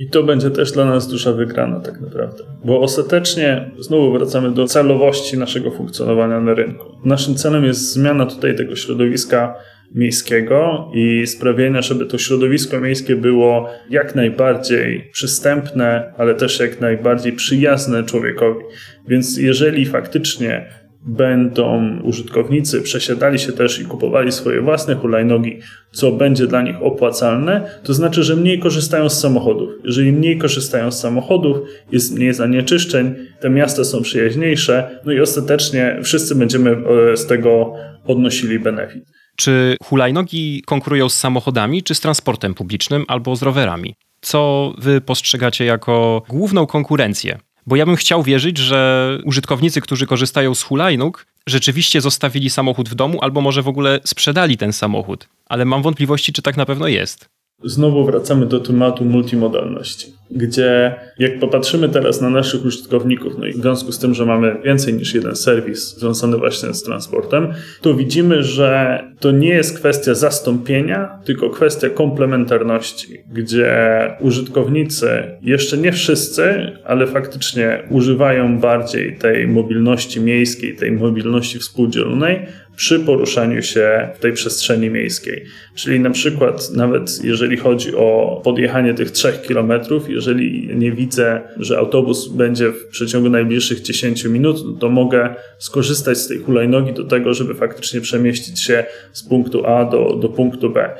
I 0.00 0.08
to 0.08 0.22
będzie 0.22 0.50
też 0.50 0.72
dla 0.72 0.84
nas 0.84 1.08
duża 1.08 1.32
wygrana, 1.32 1.80
tak 1.80 2.00
naprawdę. 2.00 2.44
Bo 2.64 2.80
ostatecznie 2.80 3.70
znowu 3.78 4.12
wracamy 4.12 4.50
do 4.50 4.66
celowości 4.66 5.38
naszego 5.38 5.70
funkcjonowania 5.70 6.40
na 6.40 6.54
rynku. 6.54 6.86
Naszym 7.04 7.34
celem 7.34 7.64
jest 7.64 7.92
zmiana 7.92 8.26
tutaj 8.26 8.56
tego 8.56 8.76
środowiska 8.76 9.54
miejskiego 9.94 10.90
i 10.94 11.26
sprawienia, 11.26 11.82
żeby 11.82 12.06
to 12.06 12.18
środowisko 12.18 12.80
miejskie 12.80 13.16
było 13.16 13.68
jak 13.90 14.14
najbardziej 14.14 15.10
przystępne, 15.12 16.14
ale 16.18 16.34
też 16.34 16.60
jak 16.60 16.80
najbardziej 16.80 17.32
przyjazne 17.32 18.04
człowiekowi. 18.04 18.64
Więc 19.08 19.38
jeżeli 19.38 19.86
faktycznie 19.86 20.66
będą 21.06 21.98
użytkownicy 22.02 22.82
przesiadali 22.82 23.38
się 23.38 23.52
też 23.52 23.80
i 23.80 23.84
kupowali 23.84 24.32
swoje 24.32 24.60
własne 24.60 24.94
hulajnogi, 24.94 25.58
co 25.92 26.12
będzie 26.12 26.46
dla 26.46 26.62
nich 26.62 26.82
opłacalne, 26.82 27.70
to 27.84 27.94
znaczy, 27.94 28.22
że 28.22 28.36
mniej 28.36 28.58
korzystają 28.58 29.08
z 29.08 29.20
samochodów. 29.20 29.70
Jeżeli 29.84 30.12
mniej 30.12 30.38
korzystają 30.38 30.90
z 30.90 31.00
samochodów, 31.00 31.58
jest 31.92 32.16
mniej 32.16 32.34
zanieczyszczeń, 32.34 33.14
te 33.40 33.50
miasta 33.50 33.84
są 33.84 34.02
przyjaźniejsze, 34.02 35.00
no 35.04 35.12
i 35.12 35.20
ostatecznie 35.20 35.98
wszyscy 36.02 36.34
będziemy 36.34 36.70
e, 37.12 37.16
z 37.16 37.26
tego 37.26 37.74
odnosili 38.06 38.58
benefit. 38.58 39.04
Czy 39.36 39.76
hulajnogi 39.82 40.62
konkurują 40.66 41.08
z 41.08 41.14
samochodami, 41.14 41.82
czy 41.82 41.94
z 41.94 42.00
transportem 42.00 42.54
publicznym 42.54 43.04
albo 43.08 43.36
z 43.36 43.42
rowerami? 43.42 43.94
Co 44.20 44.72
wy 44.78 45.00
postrzegacie 45.00 45.64
jako 45.64 46.22
główną 46.28 46.66
konkurencję? 46.66 47.38
Bo 47.66 47.76
ja 47.76 47.86
bym 47.86 47.96
chciał 47.96 48.22
wierzyć, 48.22 48.58
że 48.58 49.18
użytkownicy, 49.24 49.80
którzy 49.80 50.06
korzystają 50.06 50.54
z 50.54 50.62
hulajnóg, 50.62 51.26
rzeczywiście 51.46 52.00
zostawili 52.00 52.50
samochód 52.50 52.88
w 52.88 52.94
domu 52.94 53.18
albo 53.22 53.40
może 53.40 53.62
w 53.62 53.68
ogóle 53.68 54.00
sprzedali 54.04 54.56
ten 54.56 54.72
samochód. 54.72 55.28
Ale 55.46 55.64
mam 55.64 55.82
wątpliwości, 55.82 56.32
czy 56.32 56.42
tak 56.42 56.56
na 56.56 56.66
pewno 56.66 56.88
jest. 56.88 57.28
Znowu 57.64 58.04
wracamy 58.04 58.46
do 58.46 58.60
tematu 58.60 59.04
multimodalności, 59.04 60.12
gdzie 60.30 60.94
jak 61.18 61.38
popatrzymy 61.38 61.88
teraz 61.88 62.20
na 62.20 62.30
naszych 62.30 62.64
użytkowników, 62.64 63.38
no 63.38 63.46
i 63.46 63.52
w 63.52 63.56
związku 63.56 63.92
z 63.92 63.98
tym, 63.98 64.14
że 64.14 64.26
mamy 64.26 64.56
więcej 64.64 64.94
niż 64.94 65.14
jeden 65.14 65.36
serwis 65.36 65.98
związany 65.98 66.36
właśnie 66.36 66.74
z 66.74 66.82
transportem, 66.82 67.52
to 67.80 67.94
widzimy, 67.94 68.42
że 68.42 69.00
to 69.20 69.30
nie 69.30 69.48
jest 69.48 69.78
kwestia 69.78 70.14
zastąpienia, 70.14 71.18
tylko 71.24 71.50
kwestia 71.50 71.90
komplementarności, 71.90 73.18
gdzie 73.32 73.76
użytkownicy, 74.20 75.08
jeszcze 75.42 75.78
nie 75.78 75.92
wszyscy, 75.92 76.72
ale 76.84 77.06
faktycznie 77.06 77.82
używają 77.90 78.58
bardziej 78.58 79.16
tej 79.16 79.48
mobilności 79.48 80.20
miejskiej, 80.20 80.76
tej 80.76 80.92
mobilności 80.92 81.58
współdzielonej, 81.58 82.46
przy 82.80 83.00
poruszaniu 83.00 83.62
się 83.62 84.08
w 84.14 84.18
tej 84.18 84.32
przestrzeni 84.32 84.90
miejskiej. 84.90 85.44
Czyli 85.74 86.00
na 86.00 86.10
przykład 86.10 86.70
nawet 86.70 87.24
jeżeli 87.24 87.56
chodzi 87.56 87.94
o 87.94 88.40
podjechanie 88.44 88.94
tych 88.94 89.10
3 89.10 89.32
kilometrów, 89.46 90.10
jeżeli 90.10 90.76
nie 90.76 90.92
widzę, 90.92 91.40
że 91.56 91.78
autobus 91.78 92.28
będzie 92.28 92.72
w 92.72 92.86
przeciągu 92.86 93.30
najbliższych 93.30 93.80
10 93.80 94.24
minut, 94.24 94.80
to 94.80 94.88
mogę 94.88 95.34
skorzystać 95.58 96.18
z 96.18 96.28
tej 96.28 96.38
hulajnogi 96.38 96.92
do 96.92 97.04
tego, 97.04 97.34
żeby 97.34 97.54
faktycznie 97.54 98.00
przemieścić 98.00 98.60
się 98.60 98.84
z 99.12 99.22
punktu 99.22 99.66
A 99.66 99.84
do, 99.84 100.16
do 100.16 100.28
punktu 100.28 100.70
B. 100.70 100.90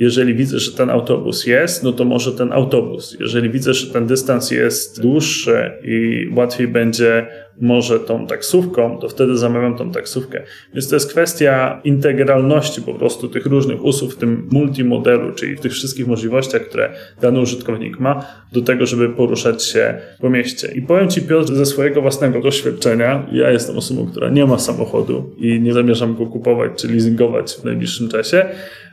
Jeżeli 0.00 0.34
widzę, 0.34 0.58
że 0.58 0.72
ten 0.72 0.90
autobus 0.90 1.46
jest, 1.46 1.82
no 1.82 1.92
to 1.92 2.04
może 2.04 2.32
ten 2.32 2.52
autobus. 2.52 3.16
Jeżeli 3.20 3.50
widzę, 3.50 3.74
że 3.74 3.92
ten 3.92 4.06
dystans 4.06 4.50
jest 4.50 5.02
dłuższy 5.02 5.70
i 5.84 6.28
łatwiej 6.36 6.68
będzie 6.68 7.26
może 7.60 8.00
tą 8.00 8.26
taksówką, 8.26 8.98
to 8.98 9.08
wtedy 9.08 9.36
zamawiam 9.36 9.76
tą 9.76 9.92
taksówkę. 9.92 10.42
Więc 10.74 10.88
to 10.88 10.96
jest 10.96 11.10
kwestia 11.10 11.80
integralności 11.84 12.82
po 12.82 12.94
prostu 12.94 13.28
tych 13.28 13.46
różnych 13.46 13.84
usług 13.84 14.12
w 14.12 14.16
tym 14.16 14.48
multimodelu, 14.52 15.32
czyli 15.32 15.56
w 15.56 15.60
tych 15.60 15.72
wszystkich 15.72 16.06
możliwościach, 16.06 16.62
które 16.62 16.92
dany 17.20 17.40
użytkownik 17.40 18.00
ma 18.00 18.26
do 18.52 18.60
tego, 18.60 18.86
żeby 18.86 19.08
poruszać 19.08 19.64
się 19.64 19.94
po 20.20 20.30
mieście. 20.30 20.72
I 20.74 20.82
powiem 20.82 21.08
Ci 21.08 21.22
Piotr 21.22 21.54
ze 21.54 21.66
swojego 21.66 22.02
własnego 22.02 22.40
doświadczenia, 22.40 23.26
ja 23.32 23.50
jestem 23.50 23.78
osobą, 23.78 24.06
która 24.06 24.28
nie 24.28 24.46
ma 24.46 24.58
samochodu 24.58 25.34
i 25.38 25.60
nie 25.60 25.72
zamierzam 25.72 26.14
go 26.14 26.26
kupować 26.26 26.70
czy 26.76 26.88
leasingować 26.88 27.52
w 27.52 27.64
najbliższym 27.64 28.08
czasie, 28.08 28.46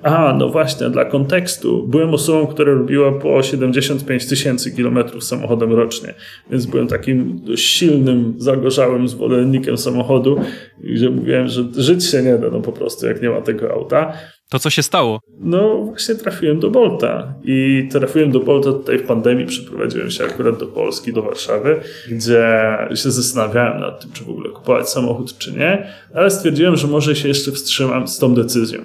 a, 0.04 0.36
no 0.40 0.50
właśnie, 0.50 0.90
dla 0.98 1.06
kontekstu. 1.06 1.88
Byłem 1.88 2.14
osobą, 2.14 2.48
która 2.48 2.74
robiła 2.74 3.12
po 3.12 3.44
75 3.44 4.26
tysięcy 4.26 4.72
kilometrów 4.72 5.24
samochodem 5.24 5.74
rocznie, 5.74 6.14
więc 6.52 6.66
byłem 6.66 6.88
takim 6.88 7.40
dość 7.44 7.66
silnym, 7.66 8.34
zagorzałym 8.38 9.08
zwolennikiem 9.08 9.78
samochodu, 9.78 10.42
gdzie 10.80 11.10
mówiłem, 11.10 11.48
że 11.48 11.64
żyć 11.76 12.06
się 12.06 12.22
nie 12.24 12.38
da, 12.38 12.50
no 12.50 12.60
po 12.60 12.72
prostu, 12.72 13.08
jak 13.08 13.22
nie 13.22 13.30
ma 13.30 13.42
tego 13.42 13.74
auta. 13.74 14.14
To 14.50 14.60
co 14.60 14.70
się 14.70 14.84
stało? 14.84 15.20
No 15.40 15.84
właśnie 15.84 16.16
trafiłem 16.16 16.60
do 16.60 16.70
Bolta 16.70 17.34
i 17.44 17.88
trafiłem 17.92 18.32
do 18.32 18.40
Bolta 18.40 18.72
tutaj 18.72 19.00
w 19.00 19.04
pandemii, 19.04 19.46
przeprowadziłem 19.46 20.12
się 20.12 20.24
akurat 20.24 20.60
do 20.60 20.66
Polski, 20.68 21.14
do 21.14 21.22
Warszawy, 21.22 21.80
gdzie 22.12 22.78
się 22.96 23.12
zastanawiałem 23.12 23.82
nad 23.82 24.02
tym, 24.02 24.12
czy 24.12 24.24
w 24.24 24.30
ogóle 24.30 24.50
kupować 24.50 24.90
samochód, 24.90 25.38
czy 25.38 25.52
nie, 25.52 25.88
ale 26.14 26.32
stwierdziłem, 26.32 26.76
że 26.76 26.88
może 26.88 27.16
się 27.16 27.28
jeszcze 27.28 27.52
wstrzymam 27.52 28.08
z 28.08 28.18
tą 28.18 28.36
decyzją. 28.36 28.80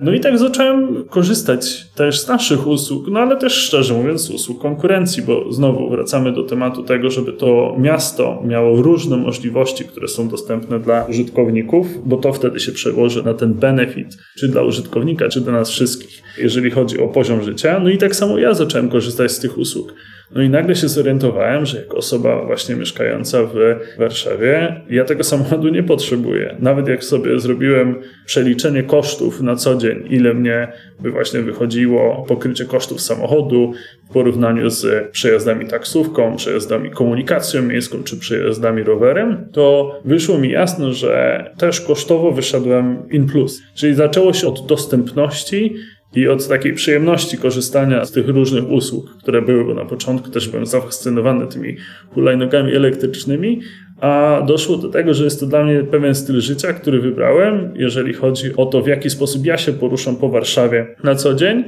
No 0.00 0.12
i 0.12 0.20
tak 0.20 0.38
zacząłem 0.38 1.04
korzystać 1.04 1.86
też 1.94 2.20
z 2.20 2.28
naszych 2.28 2.66
usług, 2.66 3.08
no 3.10 3.20
ale 3.20 3.36
też 3.36 3.52
szczerze 3.52 3.94
mówiąc 3.94 4.20
z 4.20 4.30
usług 4.30 4.62
konkurencji, 4.62 5.22
bo 5.22 5.52
znowu 5.52 5.90
wracamy 5.90 6.32
do 6.32 6.42
tematu 6.42 6.82
tego, 6.82 7.10
żeby 7.10 7.32
to 7.32 7.76
miasto 7.78 8.42
miało 8.46 8.82
różne 8.82 9.16
możliwości, 9.16 9.84
które 9.84 10.08
są 10.08 10.28
dostępne 10.28 10.80
dla 10.80 11.04
użytkowników, 11.04 11.86
bo 12.04 12.16
to 12.16 12.32
wtedy 12.32 12.60
się 12.60 12.72
przełoży 12.72 13.22
na 13.22 13.34
ten 13.34 13.54
benefit, 13.54 14.16
czy 14.38 14.48
dla 14.48 14.62
użytkownika, 14.62 15.28
czy 15.28 15.40
dla 15.40 15.52
nas 15.52 15.70
wszystkich, 15.70 16.22
jeżeli 16.38 16.70
chodzi 16.70 16.98
o 16.98 17.08
poziom 17.08 17.42
życia. 17.42 17.80
No 17.80 17.90
i 17.90 17.98
tak 17.98 18.16
samo 18.16 18.38
ja 18.38 18.54
zacząłem 18.54 18.88
korzystać 18.88 19.32
z 19.32 19.38
tych 19.38 19.58
usług. 19.58 19.94
No 20.30 20.42
i 20.42 20.48
nagle 20.48 20.76
się 20.76 20.88
zorientowałem, 20.88 21.66
że 21.66 21.78
jako 21.78 21.96
osoba 21.96 22.44
właśnie 22.44 22.74
mieszkająca 22.74 23.38
w 23.44 23.54
Warszawie, 23.98 24.80
ja 24.90 25.04
tego 25.04 25.24
samochodu 25.24 25.68
nie 25.68 25.82
potrzebuję. 25.82 26.56
Nawet 26.58 26.88
jak 26.88 27.04
sobie 27.04 27.40
zrobiłem 27.40 27.94
przeliczenie 28.26 28.82
kosztów 28.82 29.40
na 29.40 29.56
co 29.56 29.76
dzień, 29.76 30.04
ile 30.10 30.34
mnie 30.34 30.72
by 31.00 31.10
właśnie 31.10 31.40
wychodziło 31.40 32.24
pokrycie 32.28 32.64
kosztów 32.64 33.00
samochodu 33.00 33.72
w 34.10 34.12
porównaniu 34.12 34.70
z 34.70 35.10
przejazdami 35.10 35.66
taksówką, 35.66 36.36
przejazdami 36.36 36.90
komunikacją 36.90 37.62
miejską 37.62 38.02
czy 38.02 38.16
przejazdami 38.16 38.82
rowerem, 38.82 39.48
to 39.52 39.94
wyszło 40.04 40.38
mi 40.38 40.50
jasno, 40.50 40.92
że 40.92 41.44
też 41.58 41.80
kosztowo 41.80 42.32
wyszedłem 42.32 43.02
in 43.10 43.26
plus. 43.26 43.62
Czyli 43.74 43.94
zaczęło 43.94 44.32
się 44.32 44.48
od 44.48 44.66
dostępności 44.66 45.74
i 46.14 46.28
od 46.28 46.48
takiej 46.48 46.72
przyjemności 46.72 47.38
korzystania 47.38 48.04
z 48.04 48.12
tych 48.12 48.28
różnych 48.28 48.70
usług, 48.70 49.18
które 49.18 49.42
były, 49.42 49.64
bo 49.64 49.74
na 49.74 49.84
początku 49.84 50.30
też 50.30 50.48
byłem 50.48 50.66
zafascynowany 50.66 51.46
tymi 51.46 51.76
hulajnogami 52.14 52.74
elektrycznymi, 52.74 53.60
a 54.00 54.42
doszło 54.46 54.76
do 54.76 54.88
tego, 54.88 55.14
że 55.14 55.24
jest 55.24 55.40
to 55.40 55.46
dla 55.46 55.64
mnie 55.64 55.84
pewien 55.84 56.14
styl 56.14 56.40
życia, 56.40 56.72
który 56.72 57.00
wybrałem, 57.00 57.72
jeżeli 57.76 58.14
chodzi 58.14 58.56
o 58.56 58.66
to, 58.66 58.82
w 58.82 58.86
jaki 58.86 59.10
sposób 59.10 59.46
ja 59.46 59.58
się 59.58 59.72
poruszam 59.72 60.16
po 60.16 60.28
Warszawie 60.28 60.86
na 61.04 61.14
co 61.14 61.34
dzień. 61.34 61.64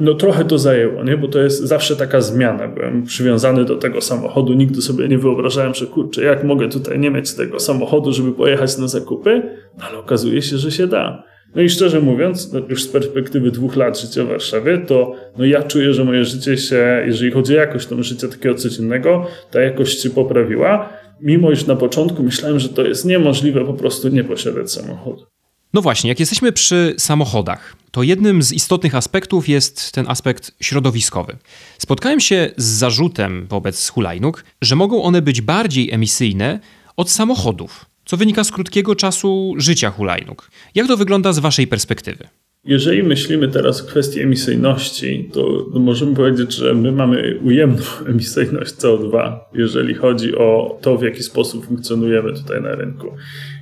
No 0.00 0.14
trochę 0.14 0.44
to 0.44 0.58
zajęło, 0.58 1.04
nie? 1.04 1.16
bo 1.16 1.28
to 1.28 1.38
jest 1.38 1.62
zawsze 1.62 1.96
taka 1.96 2.20
zmiana. 2.20 2.68
Byłem 2.68 3.02
przywiązany 3.02 3.64
do 3.64 3.76
tego 3.76 4.00
samochodu, 4.00 4.52
nigdy 4.52 4.82
sobie 4.82 5.08
nie 5.08 5.18
wyobrażałem, 5.18 5.74
że 5.74 5.86
kurczę, 5.86 6.22
jak 6.22 6.44
mogę 6.44 6.68
tutaj 6.68 6.98
nie 6.98 7.10
mieć 7.10 7.34
tego 7.34 7.60
samochodu, 7.60 8.12
żeby 8.12 8.32
pojechać 8.32 8.78
na 8.78 8.88
zakupy, 8.88 9.42
ale 9.80 9.98
okazuje 9.98 10.42
się, 10.42 10.56
że 10.56 10.70
się 10.70 10.86
da. 10.86 11.24
No 11.56 11.62
i 11.62 11.68
szczerze 11.68 12.00
mówiąc, 12.00 12.52
no 12.52 12.60
już 12.68 12.82
z 12.82 12.88
perspektywy 12.88 13.50
dwóch 13.50 13.76
lat 13.76 14.00
życia 14.00 14.24
w 14.24 14.28
Warszawie, 14.28 14.78
to 14.78 15.14
no 15.38 15.44
ja 15.44 15.62
czuję, 15.62 15.94
że 15.94 16.04
moje 16.04 16.24
życie 16.24 16.58
się, 16.58 17.04
jeżeli 17.06 17.32
chodzi 17.32 17.52
o 17.52 17.56
jakość 17.56 17.86
tam 17.86 18.02
życia 18.02 18.28
takiego 18.28 18.54
codziennego, 18.54 19.26
ta 19.50 19.60
jakość 19.60 20.02
się 20.02 20.10
poprawiła. 20.10 20.88
Mimo 21.20 21.50
iż 21.50 21.66
na 21.66 21.76
początku 21.76 22.22
myślałem, 22.22 22.58
że 22.58 22.68
to 22.68 22.86
jest 22.86 23.04
niemożliwe 23.04 23.64
po 23.64 23.74
prostu 23.74 24.08
nie 24.08 24.24
posiadać 24.24 24.72
samochodu. 24.72 25.26
No 25.74 25.82
właśnie, 25.82 26.08
jak 26.08 26.20
jesteśmy 26.20 26.52
przy 26.52 26.94
samochodach, 26.98 27.76
to 27.90 28.02
jednym 28.02 28.42
z 28.42 28.52
istotnych 28.52 28.94
aspektów 28.94 29.48
jest 29.48 29.92
ten 29.92 30.08
aspekt 30.08 30.50
środowiskowy. 30.60 31.36
Spotkałem 31.78 32.20
się 32.20 32.50
z 32.56 32.64
zarzutem 32.64 33.46
wobec 33.50 33.88
hulajnóg, 33.88 34.44
że 34.62 34.76
mogą 34.76 35.02
one 35.02 35.22
być 35.22 35.40
bardziej 35.40 35.90
emisyjne 35.92 36.60
od 36.96 37.10
samochodów 37.10 37.86
co 38.06 38.16
wynika 38.16 38.44
z 38.44 38.52
krótkiego 38.52 38.94
czasu 38.94 39.54
życia 39.58 39.90
hulajnóg. 39.90 40.50
Jak 40.74 40.86
to 40.86 40.96
wygląda 40.96 41.32
z 41.32 41.38
Waszej 41.38 41.66
perspektywy? 41.66 42.28
Jeżeli 42.64 43.02
myślimy 43.02 43.48
teraz 43.48 43.82
o 43.82 43.86
kwestii 43.86 44.20
emisyjności, 44.20 45.30
to, 45.32 45.66
to, 45.72 45.78
możemy 45.78 46.16
powiedzieć, 46.16 46.54
że 46.54 46.74
my 46.74 46.92
mamy 46.92 47.38
ujemną 47.44 47.82
emisyjność 48.10 48.74
CO2, 48.74 49.38
jeżeli 49.54 49.94
chodzi 49.94 50.36
o 50.36 50.78
to, 50.82 50.98
w 50.98 51.02
jaki 51.02 51.22
sposób 51.22 51.66
funkcjonujemy 51.66 52.32
tutaj 52.32 52.62
na 52.62 52.74
rynku. 52.74 53.12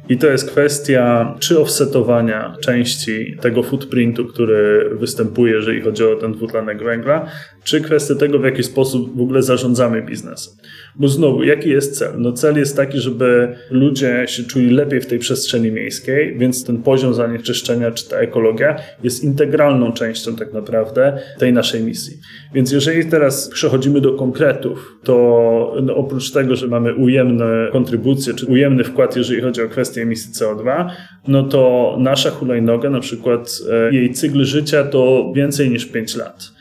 I 0.08 0.18
to 0.18 0.26
jest 0.26 0.50
kwestia 0.50 1.34
czy 1.38 1.60
offsetowania 1.60 2.56
części 2.60 3.36
tego 3.40 3.62
footprintu, 3.62 4.24
który 4.24 4.90
występuje, 4.92 5.52
jeżeli 5.52 5.80
chodzi 5.80 6.04
o 6.04 6.16
ten 6.16 6.32
dwutlenek 6.32 6.84
węgla, 6.84 7.30
czy 7.64 7.80
kwestia 7.80 8.14
tego, 8.14 8.38
w 8.38 8.44
jaki 8.44 8.62
sposób 8.62 9.16
w 9.16 9.21
ogóle 9.21 9.42
zarządzamy 9.42 10.02
biznesem. 10.02 10.54
Bo 10.97 11.09
znowu, 11.09 11.44
jaki 11.44 11.71
jest 11.71 11.99
cel? 11.99 12.12
No 12.18 12.33
cel 12.33 12.56
jest 12.56 12.76
taki, 12.76 12.99
żeby 12.99 13.56
ludzie 13.71 14.25
się 14.28 14.42
czuli 14.42 14.71
lepiej 14.71 15.00
w 15.00 15.06
tej 15.06 15.18
przestrzeni 15.18 15.71
miejskiej, 15.71 16.38
więc 16.38 16.64
ten 16.64 16.83
poziom 16.83 17.14
zanieczyszczenia 17.14 17.90
czy 17.90 18.09
ta 18.09 18.16
ekologia 18.16 18.76
jest 19.02 19.25
integralną 19.25 19.92
częścią 19.92 20.37
tak 20.37 20.52
naprawdę 20.52 21.18
tej 21.38 21.52
naszej 21.52 21.83
misji. 21.83 22.18
Więc 22.54 22.73
jeżeli 22.73 23.06
teraz 23.06 23.49
przechodzimy 23.49 24.00
do 24.00 24.12
konkretów, 24.12 24.99
to 25.02 25.76
no 25.83 25.97
oprócz 25.97 26.30
tego, 26.30 26.56
że 26.56 26.68
mamy 26.68 26.94
ujemne 26.94 27.68
kontrybucje, 27.73 28.35
czy 28.35 28.47
ujemny 28.47 28.85
wkład, 28.85 29.16
jeżeli 29.16 29.42
chodzi 29.42 29.62
o 29.62 29.68
kwestię 29.68 30.02
emisji 30.02 30.33
CO2, 30.33 30.90
no 31.28 31.42
to 31.42 31.97
nasza 32.00 32.30
hulajnoga, 32.30 32.90
na 32.90 33.00
przykład 33.00 33.59
e, 33.71 33.94
jej 33.94 34.12
cykl 34.12 34.44
życia 34.44 34.85
to 34.85 35.33
więcej 35.37 35.71
niż 35.71 35.87
5 35.87 36.16
lat. 36.16 36.53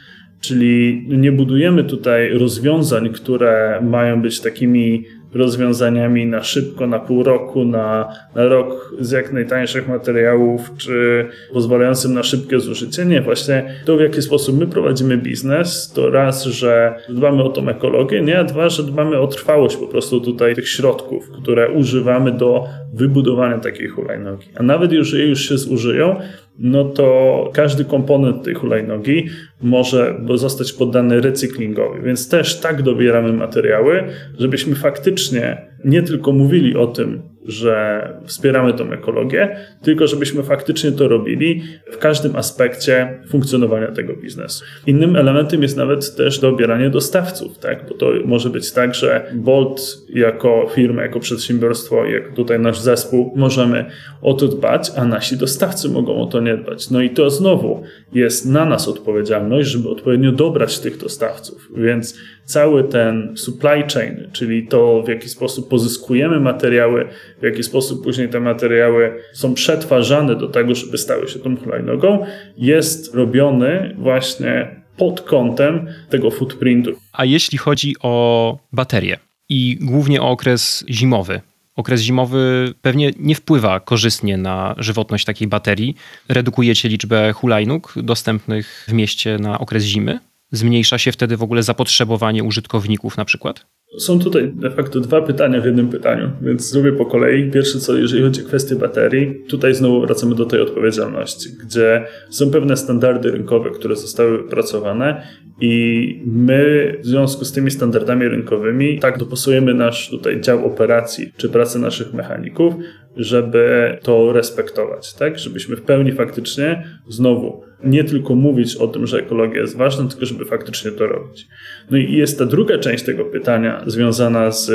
Czyli 0.43 1.05
nie 1.07 1.31
budujemy 1.31 1.83
tutaj 1.83 2.29
rozwiązań, 2.37 3.09
które 3.09 3.81
mają 3.81 4.21
być 4.21 4.41
takimi 4.41 5.05
rozwiązaniami 5.33 6.25
na 6.25 6.43
szybko, 6.43 6.87
na 6.87 6.99
pół 6.99 7.23
roku, 7.23 7.65
na, 7.65 8.13
na 8.35 8.45
rok 8.45 8.95
z 8.99 9.11
jak 9.11 9.33
najtańszych 9.33 9.87
materiałów, 9.87 10.71
czy 10.77 11.25
pozwalającym 11.53 12.13
na 12.13 12.23
szybkie 12.23 12.59
zużycie. 12.59 13.05
Nie, 13.05 13.21
właśnie 13.21 13.73
to 13.85 13.97
w 13.97 14.01
jaki 14.01 14.21
sposób 14.21 14.59
my 14.59 14.67
prowadzimy 14.67 15.17
biznes, 15.17 15.91
to 15.95 16.09
raz, 16.09 16.45
że 16.45 16.95
dbamy 17.09 17.43
o 17.43 17.49
tą 17.49 17.69
ekologię, 17.69 18.21
nie, 18.21 18.39
a 18.39 18.43
dwa, 18.43 18.69
że 18.69 18.83
dbamy 18.83 19.19
o 19.19 19.27
trwałość 19.27 19.77
po 19.77 19.87
prostu 19.87 20.21
tutaj 20.21 20.55
tych 20.55 20.69
środków, 20.69 21.29
które 21.31 21.69
używamy 21.69 22.31
do 22.31 22.65
wybudowania 22.93 23.57
takiej 23.57 23.87
hulajnogi. 23.87 24.47
A 24.55 24.63
nawet 24.63 24.91
jeżeli 24.91 25.29
już 25.29 25.49
się 25.49 25.57
zużyją, 25.57 26.15
no 26.59 26.85
to 26.85 27.49
każdy 27.53 27.85
komponent 27.85 28.43
tej 28.43 28.53
hulajnogi 28.53 29.25
może 29.61 30.21
zostać 30.35 30.73
poddany 30.73 31.21
recyklingowi. 31.21 32.01
Więc 32.01 32.29
też 32.29 32.59
tak 32.59 32.81
dobieramy 32.81 33.33
materiały, 33.33 34.03
żebyśmy 34.39 34.75
faktycznie 34.75 35.57
nie 35.85 36.03
tylko 36.03 36.31
mówili 36.31 36.75
o 36.75 36.87
tym, 36.87 37.21
że 37.45 38.07
wspieramy 38.25 38.73
tą 38.73 38.91
ekologię, 38.91 39.57
tylko 39.81 40.07
żebyśmy 40.07 40.43
faktycznie 40.43 40.91
to 40.91 41.07
robili 41.07 41.63
w 41.91 41.97
każdym 41.97 42.35
aspekcie 42.35 43.19
funkcjonowania 43.29 43.87
tego 43.87 44.15
biznesu. 44.15 44.65
Innym 44.87 45.15
elementem 45.15 45.61
jest 45.61 45.77
nawet 45.77 46.15
też 46.15 46.39
dobieranie 46.39 46.89
dostawców, 46.89 47.57
tak? 47.57 47.89
bo 47.89 47.95
to 47.95 48.11
może 48.25 48.49
być 48.49 48.71
tak, 48.71 48.95
że 48.95 49.31
Bolt 49.33 49.81
jako 50.09 50.69
firma, 50.75 51.01
jako 51.01 51.19
przedsiębiorstwo, 51.19 52.05
jak 52.05 52.35
tutaj 52.35 52.59
nasz 52.59 52.79
zespół, 52.79 53.33
możemy 53.35 53.85
o 54.21 54.33
to 54.33 54.47
dbać, 54.47 54.91
a 54.95 55.05
nasi 55.05 55.37
dostawcy 55.37 55.89
mogą 55.89 56.21
o 56.21 56.25
to 56.25 56.41
nie 56.41 56.57
dbać. 56.57 56.89
No 56.89 57.01
i 57.01 57.09
to 57.09 57.29
znowu 57.29 57.83
jest 58.13 58.45
na 58.45 58.65
nas 58.65 58.87
odpowiedzialność, 58.87 59.69
żeby 59.69 59.89
odpowiednio 59.89 60.31
dobrać 60.31 60.79
tych 60.79 60.97
dostawców. 60.97 61.69
Więc 61.75 62.17
cały 62.45 62.83
ten 62.83 63.33
supply 63.37 63.83
chain, 63.93 64.29
czyli 64.31 64.67
to 64.67 65.03
w 65.05 65.09
jaki 65.09 65.29
sposób 65.29 65.69
pozyskujemy 65.69 66.39
materiały, 66.39 67.07
w 67.41 67.43
jaki 67.43 67.63
sposób 67.63 68.03
później 68.03 68.29
te 68.29 68.39
materiały 68.39 69.11
są 69.33 69.53
przetwarzane 69.53 70.35
do 70.35 70.47
tego, 70.47 70.75
żeby 70.75 70.97
stały 70.97 71.27
się 71.27 71.39
tą 71.39 71.57
hulajnogą, 71.57 72.25
jest 72.57 73.15
robiony 73.15 73.95
właśnie 73.97 74.83
pod 74.97 75.21
kątem 75.21 75.87
tego 76.09 76.31
footprintu. 76.31 76.91
A 77.13 77.25
jeśli 77.25 77.57
chodzi 77.57 77.95
o 78.01 78.57
baterie 78.73 79.17
i 79.49 79.77
głównie 79.81 80.21
o 80.21 80.29
okres 80.29 80.85
zimowy, 80.89 81.41
Okres 81.75 82.01
zimowy 82.01 82.73
pewnie 82.81 83.11
nie 83.19 83.35
wpływa 83.35 83.79
korzystnie 83.79 84.37
na 84.37 84.75
żywotność 84.77 85.25
takiej 85.25 85.47
baterii. 85.47 85.95
Redukujecie 86.29 86.89
liczbę 86.89 87.33
hulajnóg 87.33 87.93
dostępnych 87.95 88.85
w 88.87 88.93
mieście 88.93 89.37
na 89.39 89.59
okres 89.59 89.83
zimy? 89.83 90.19
Zmniejsza 90.53 90.97
się 90.97 91.11
wtedy 91.11 91.37
w 91.37 91.43
ogóle 91.43 91.63
zapotrzebowanie 91.63 92.43
użytkowników 92.43 93.17
na 93.17 93.25
przykład? 93.25 93.65
Są 93.99 94.19
tutaj 94.19 94.51
de 94.55 94.71
facto 94.71 94.99
dwa 94.99 95.21
pytania 95.21 95.61
w 95.61 95.65
jednym 95.65 95.89
pytaniu, 95.89 96.31
więc 96.41 96.69
zrobię 96.69 96.91
po 96.91 97.05
kolei. 97.05 97.51
Pierwsze 97.51 97.79
co, 97.79 97.97
jeżeli 97.97 98.23
chodzi 98.23 98.41
o 98.41 98.45
kwestię 98.45 98.75
baterii, 98.75 99.35
tutaj 99.49 99.75
znowu 99.75 100.01
wracamy 100.01 100.35
do 100.35 100.45
tej 100.45 100.61
odpowiedzialności, 100.61 101.49
gdzie 101.65 102.05
są 102.29 102.51
pewne 102.51 102.77
standardy 102.77 103.31
rynkowe, 103.31 103.69
które 103.69 103.95
zostały 103.95 104.37
wypracowane 104.37 105.27
i 105.61 106.21
my 106.25 106.93
w 107.01 107.05
związku 107.05 107.45
z 107.45 107.51
tymi 107.51 107.71
standardami 107.71 108.27
rynkowymi 108.27 108.99
tak 108.99 109.17
dopasujemy 109.17 109.73
nasz 109.73 110.09
tutaj 110.09 110.41
dział 110.41 110.65
operacji 110.65 111.31
czy 111.37 111.49
pracę 111.49 111.79
naszych 111.79 112.13
mechaników, 112.13 112.73
żeby 113.15 113.97
to 114.01 114.33
respektować, 114.33 115.13
tak? 115.13 115.39
Żebyśmy 115.39 115.75
w 115.75 115.81
pełni 115.81 116.11
faktycznie 116.11 116.83
znowu 117.07 117.63
nie 117.83 118.03
tylko 118.03 118.35
mówić 118.35 118.75
o 118.75 118.87
tym, 118.87 119.07
że 119.07 119.19
ekologia 119.19 119.61
jest 119.61 119.77
ważna, 119.77 120.07
tylko 120.07 120.25
żeby 120.25 120.45
faktycznie 120.45 120.91
to 120.91 121.07
robić. 121.07 121.47
No 121.91 121.97
i 121.97 122.13
jest 122.13 122.39
ta 122.39 122.45
druga 122.45 122.77
część 122.77 123.03
tego 123.03 123.25
pytania 123.25 123.83
związana 123.87 124.51
z 124.51 124.71